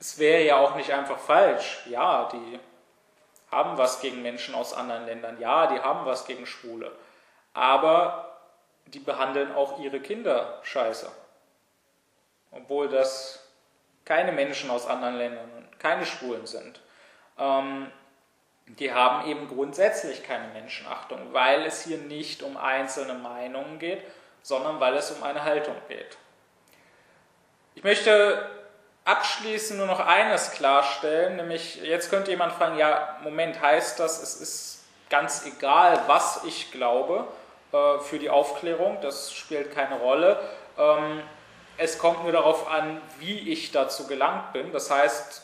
es 0.00 0.18
wäre 0.18 0.42
ja 0.42 0.56
auch 0.58 0.74
nicht 0.74 0.92
einfach 0.92 1.18
falsch. 1.18 1.82
Ja, 1.86 2.28
die 2.32 2.60
haben 3.50 3.78
was 3.78 4.00
gegen 4.00 4.22
Menschen 4.22 4.54
aus 4.54 4.74
anderen 4.74 5.06
Ländern. 5.06 5.40
Ja, 5.40 5.66
die 5.66 5.80
haben 5.80 6.06
was 6.06 6.26
gegen 6.26 6.46
Schwule. 6.46 6.92
Aber 7.54 8.38
die 8.86 8.98
behandeln 8.98 9.54
auch 9.54 9.78
ihre 9.80 10.00
Kinder 10.00 10.60
scheiße. 10.62 11.10
Obwohl 12.50 12.88
das 12.88 13.46
keine 14.04 14.32
Menschen 14.32 14.70
aus 14.70 14.86
anderen 14.86 15.16
Ländern 15.16 15.68
keine 15.78 16.06
Schwulen 16.06 16.46
sind. 16.46 16.80
Ähm, 17.38 17.90
die 18.68 18.92
haben 18.92 19.28
eben 19.28 19.48
grundsätzlich 19.48 20.22
keine 20.22 20.48
Menschenachtung, 20.48 21.32
weil 21.32 21.64
es 21.64 21.82
hier 21.84 21.98
nicht 21.98 22.42
um 22.42 22.56
einzelne 22.56 23.14
Meinungen 23.14 23.78
geht, 23.78 24.02
sondern 24.42 24.78
weil 24.80 24.94
es 24.94 25.10
um 25.10 25.22
eine 25.22 25.44
Haltung 25.44 25.74
geht. 25.88 26.18
Ich 27.74 27.84
möchte 27.84 28.48
abschließend 29.04 29.78
nur 29.78 29.86
noch 29.86 30.00
eines 30.00 30.50
klarstellen, 30.52 31.36
nämlich 31.36 31.82
jetzt 31.82 32.10
könnte 32.10 32.30
jemand 32.30 32.52
fragen, 32.52 32.76
ja, 32.76 33.16
Moment, 33.22 33.60
heißt 33.60 33.98
das, 33.98 34.22
es 34.22 34.36
ist 34.36 34.84
ganz 35.08 35.46
egal, 35.46 36.02
was 36.06 36.44
ich 36.44 36.70
glaube, 36.70 37.26
äh, 37.72 37.98
für 38.00 38.18
die 38.18 38.28
Aufklärung, 38.28 38.98
das 39.00 39.32
spielt 39.32 39.74
keine 39.74 39.98
Rolle. 39.98 40.38
Ähm, 40.76 41.22
es 41.78 41.98
kommt 41.98 42.24
nur 42.24 42.32
darauf 42.32 42.70
an, 42.70 43.00
wie 43.18 43.50
ich 43.50 43.72
dazu 43.72 44.06
gelangt 44.06 44.52
bin. 44.52 44.72
Das 44.72 44.90
heißt, 44.90 45.42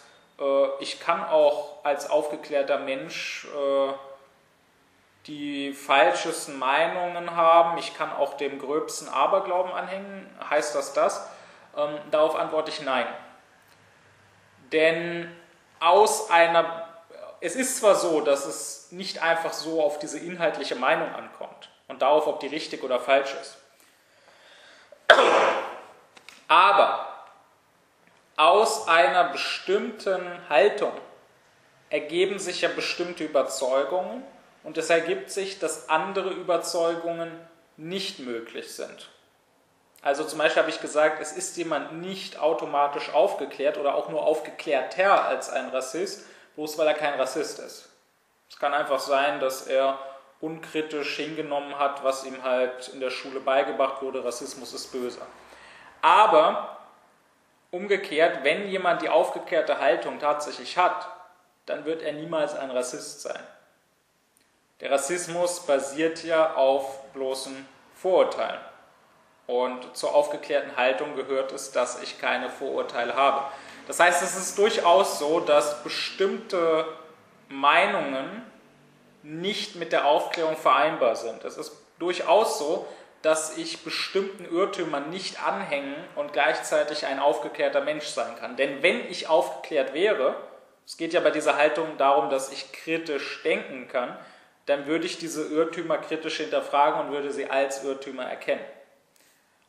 ich 0.81 1.01
kann 1.01 1.25
auch 1.25 1.85
als 1.85 2.11
aufgeklärter 2.11 2.79
Mensch 2.79 3.47
äh, 3.47 3.93
die 5.27 5.73
falschesten 5.73 6.59
Meinungen 6.59 7.35
haben, 7.35 7.79
ich 7.79 7.97
kann 7.97 8.13
auch 8.13 8.35
dem 8.37 8.59
gröbsten 8.59 9.09
Aberglauben 9.09 9.73
anhängen. 9.73 10.29
Heißt 10.51 10.75
das 10.75 10.93
das? 10.93 11.29
Ähm, 11.77 11.99
darauf 12.11 12.37
antworte 12.37 12.71
ich 12.71 12.83
nein. 12.83 13.07
Denn 14.73 15.35
aus 15.81 16.31
einer, 16.31 16.89
es 17.41 17.55
ist 17.55 17.79
zwar 17.79 17.95
so, 17.95 18.21
dass 18.21 18.45
es 18.45 18.91
nicht 18.91 19.23
einfach 19.23 19.53
so 19.53 19.83
auf 19.83 19.99
diese 19.99 20.19
inhaltliche 20.19 20.75
Meinung 20.75 21.15
ankommt 21.15 21.71
und 21.89 22.03
darauf, 22.03 22.27
ob 22.27 22.41
die 22.41 22.49
richtig 22.49 22.83
oder 22.83 23.01
falsch 23.01 23.35
ist. 23.41 23.57
Aber 26.49 27.14
aus 28.37 28.89
einer 28.89 29.25
bestimmten 29.25 30.49
Haltung 30.49 30.93
ergeben 31.91 32.39
sich 32.39 32.63
ja 32.63 32.69
bestimmte 32.69 33.25
Überzeugungen 33.25 34.25
und 34.65 34.79
es 34.79 34.91
ergibt 34.91 35.31
sich, 35.31 35.59
dass 35.59 35.89
andere 35.89 36.31
Überzeugungen 36.31 37.31
nicht 37.77 38.19
möglich 38.19 38.75
sind. 38.75 39.11
Also 40.03 40.25
zum 40.25 40.39
Beispiel 40.39 40.63
habe 40.63 40.71
ich 40.71 40.81
gesagt, 40.81 41.21
es 41.23 41.33
ist 41.33 41.57
jemand 41.57 42.01
nicht 42.01 42.39
automatisch 42.39 43.13
aufgeklärt 43.15 43.79
oder 43.79 43.95
auch 43.95 44.09
nur 44.09 44.27
aufgeklärter 44.27 45.25
als 45.25 45.49
ein 45.49 45.71
Rassist, 45.71 46.27
bloß 46.57 46.77
weil 46.77 46.89
er 46.89 46.95
kein 46.95 47.19
Rassist 47.19 47.59
ist. 47.59 47.89
Es 48.51 48.59
kann 48.59 48.75
einfach 48.75 48.99
sein, 48.99 49.41
dass 49.41 49.67
er 49.67 49.99
unkritisch 50.41 51.17
hingenommen 51.17 51.79
hat, 51.79 52.05
was 52.05 52.25
ihm 52.25 52.43
halt 52.43 52.89
in 52.89 53.01
der 53.01 53.11
Schule 53.11 53.41
beigebracht 53.41 54.03
wurde, 54.03 54.25
Rassismus 54.25 54.75
ist 54.75 54.93
böse. 54.93 55.23
Aber 56.03 56.74
umgekehrt, 57.75 58.45
wenn 58.45 58.69
jemand 58.69 59.03
die 59.03 59.09
aufgeklärte 59.09 59.81
Haltung 59.81 60.21
tatsächlich 60.21 60.79
hat, 60.79 61.09
dann 61.67 61.85
wird 61.85 62.03
er 62.03 62.13
niemals 62.13 62.55
ein 62.55 62.71
Rassist 62.71 63.23
sein. 63.23 63.43
Der 64.81 64.93
Rassismus 64.93 65.67
basiert 65.67 66.23
ja 66.23 66.55
auf 66.55 67.03
bloßen 67.13 67.67
Vorurteilen. 67.97 68.61
Und 69.47 69.97
zur 69.97 70.15
aufgeklärten 70.15 70.77
Haltung 70.77 71.17
gehört 71.17 71.53
es, 71.53 71.73
dass 71.73 72.01
ich 72.01 72.21
keine 72.21 72.49
Vorurteile 72.49 73.17
habe. 73.17 73.45
Das 73.89 73.99
heißt, 73.99 74.23
es 74.23 74.37
ist 74.37 74.57
durchaus 74.57 75.19
so, 75.19 75.41
dass 75.41 75.83
bestimmte 75.83 76.87
Meinungen 77.49 78.43
nicht 79.23 79.75
mit 79.77 79.93
der 79.93 80.07
Aufklärung 80.07 80.57
vereinbar 80.57 81.17
sind. 81.17 81.45
Es 81.45 81.57
ist 81.57 81.73
durchaus 81.99 82.59
so, 82.59 82.87
dass 83.25 83.57
ich 83.57 83.83
bestimmten 83.83 84.45
Irrtümern 84.45 85.09
nicht 85.09 85.43
anhängen 85.43 85.97
und 86.15 86.35
gleichzeitig 86.35 87.07
ein 87.07 87.19
aufgeklärter 87.19 87.81
Mensch 87.81 88.05
sein 88.05 88.37
kann. 88.39 88.57
Denn 88.57 88.83
wenn 88.83 89.11
ich 89.11 89.31
aufgeklärt 89.31 89.95
wäre, 89.95 90.37
es 90.87 90.99
geht 90.99 91.15
ja 91.15 91.21
bei 91.21 91.31
dieser 91.31 91.57
Haltung 91.57 91.97
darum, 91.97 92.29
dass 92.29 92.53
ich 92.53 92.71
kritisch 92.73 93.43
denken 93.43 93.89
kann, 93.89 94.19
dann 94.67 94.87
würde 94.87 95.07
ich 95.07 95.17
diese 95.17 95.43
Irrtümer 95.47 95.97
kritisch 95.97 96.37
hinterfragen 96.37 97.01
und 97.01 97.13
würde 97.13 97.33
sie 97.33 97.49
als 97.49 97.83
Irrtümer 97.83 98.25
erkennen. 98.25 98.65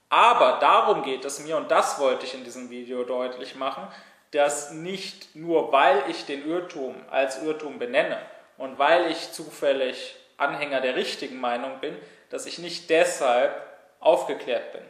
Aber 0.10 0.60
darum 0.60 1.04
geht 1.04 1.24
es 1.24 1.40
mir, 1.40 1.56
und 1.56 1.72
das 1.72 1.98
wollte 1.98 2.26
ich 2.26 2.34
in 2.34 2.44
diesem 2.44 2.70
Video 2.70 3.06
deutlich 3.06 3.56
machen, 3.56 3.88
dass 4.32 4.72
nicht 4.72 5.34
nur 5.34 5.72
weil 5.72 6.04
ich 6.10 6.26
den 6.26 6.46
Irrtum 6.46 6.96
als 7.10 7.42
Irrtum 7.42 7.80
benenne 7.80 8.20
und 8.58 8.78
weil 8.78 9.10
ich 9.10 9.32
zufällig 9.32 10.18
Anhänger 10.38 10.82
der 10.82 10.96
richtigen 10.96 11.40
Meinung 11.40 11.80
bin, 11.80 11.98
dass 12.30 12.46
ich 12.46 12.60
nicht 12.60 12.90
deshalb 12.90 13.56
aufgeklärt 14.00 14.74
bin, 14.74 14.84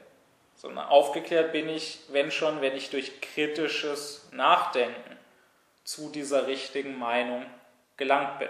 sondern 0.56 0.88
aufgeklärt 0.88 1.52
bin 1.52 1.70
ich, 1.70 2.00
wenn 2.10 2.32
schon, 2.32 2.62
wenn 2.62 2.76
ich 2.76 2.90
durch 2.90 3.22
kritisches 3.22 4.28
Nachdenken 4.32 5.18
zu 5.84 6.10
dieser 6.10 6.48
richtigen 6.48 6.98
Meinung 6.98 7.46
gelangt 7.98 8.40
bin. 8.40 8.50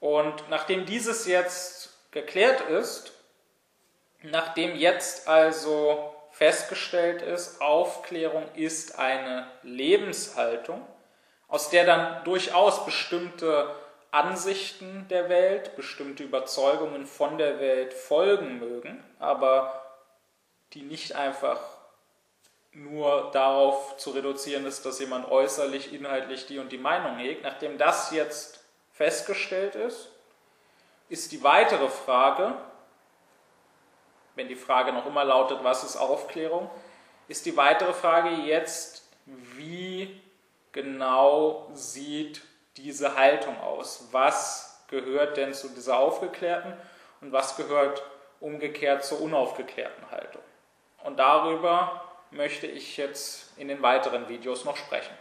Und 0.00 0.48
nachdem 0.48 0.86
dieses 0.86 1.26
jetzt 1.26 1.90
geklärt 2.12 2.60
ist, 2.62 3.12
Nachdem 4.22 4.74
jetzt 4.76 5.28
also 5.28 6.14
festgestellt 6.30 7.22
ist, 7.22 7.60
Aufklärung 7.60 8.44
ist 8.54 8.98
eine 8.98 9.46
Lebenshaltung, 9.62 10.84
aus 11.46 11.70
der 11.70 11.84
dann 11.84 12.24
durchaus 12.24 12.84
bestimmte 12.84 13.74
Ansichten 14.10 15.06
der 15.08 15.28
Welt, 15.28 15.76
bestimmte 15.76 16.24
Überzeugungen 16.24 17.06
von 17.06 17.36
der 17.38 17.60
Welt 17.60 17.92
folgen 17.92 18.58
mögen, 18.58 19.02
aber 19.18 19.84
die 20.72 20.82
nicht 20.82 21.14
einfach 21.14 21.60
nur 22.72 23.30
darauf 23.32 23.96
zu 23.96 24.10
reduzieren 24.10 24.64
ist, 24.66 24.84
dass 24.86 25.00
jemand 25.00 25.30
äußerlich, 25.30 25.92
inhaltlich 25.92 26.46
die 26.46 26.58
und 26.58 26.70
die 26.70 26.78
Meinung 26.78 27.16
hegt. 27.18 27.42
Nachdem 27.42 27.78
das 27.78 28.10
jetzt 28.12 28.64
festgestellt 28.92 29.74
ist, 29.74 30.10
ist 31.08 31.32
die 31.32 31.42
weitere 31.42 31.88
Frage, 31.88 32.54
wenn 34.34 34.48
die 34.48 34.56
Frage 34.56 34.92
noch 34.92 35.06
immer 35.06 35.24
lautet, 35.24 35.64
was 35.64 35.84
ist 35.84 35.96
Aufklärung, 35.96 36.70
ist 37.26 37.44
die 37.46 37.56
weitere 37.56 37.92
Frage 37.92 38.30
jetzt, 38.30 39.08
wie 39.26 40.20
genau 40.72 41.68
sieht 41.74 42.42
diese 42.78 43.16
Haltung 43.16 43.60
aus? 43.60 44.08
Was 44.12 44.84
gehört 44.88 45.36
denn 45.36 45.52
zu 45.52 45.68
dieser 45.68 45.98
aufgeklärten 45.98 46.72
und 47.20 47.32
was 47.32 47.56
gehört 47.56 48.02
umgekehrt 48.40 49.04
zur 49.04 49.20
unaufgeklärten 49.20 50.10
Haltung? 50.10 50.42
Und 51.04 51.18
darüber 51.18 52.04
möchte 52.30 52.66
ich 52.66 52.96
jetzt 52.96 53.58
in 53.58 53.68
den 53.68 53.82
weiteren 53.82 54.28
Videos 54.28 54.64
noch 54.64 54.76
sprechen. 54.76 55.14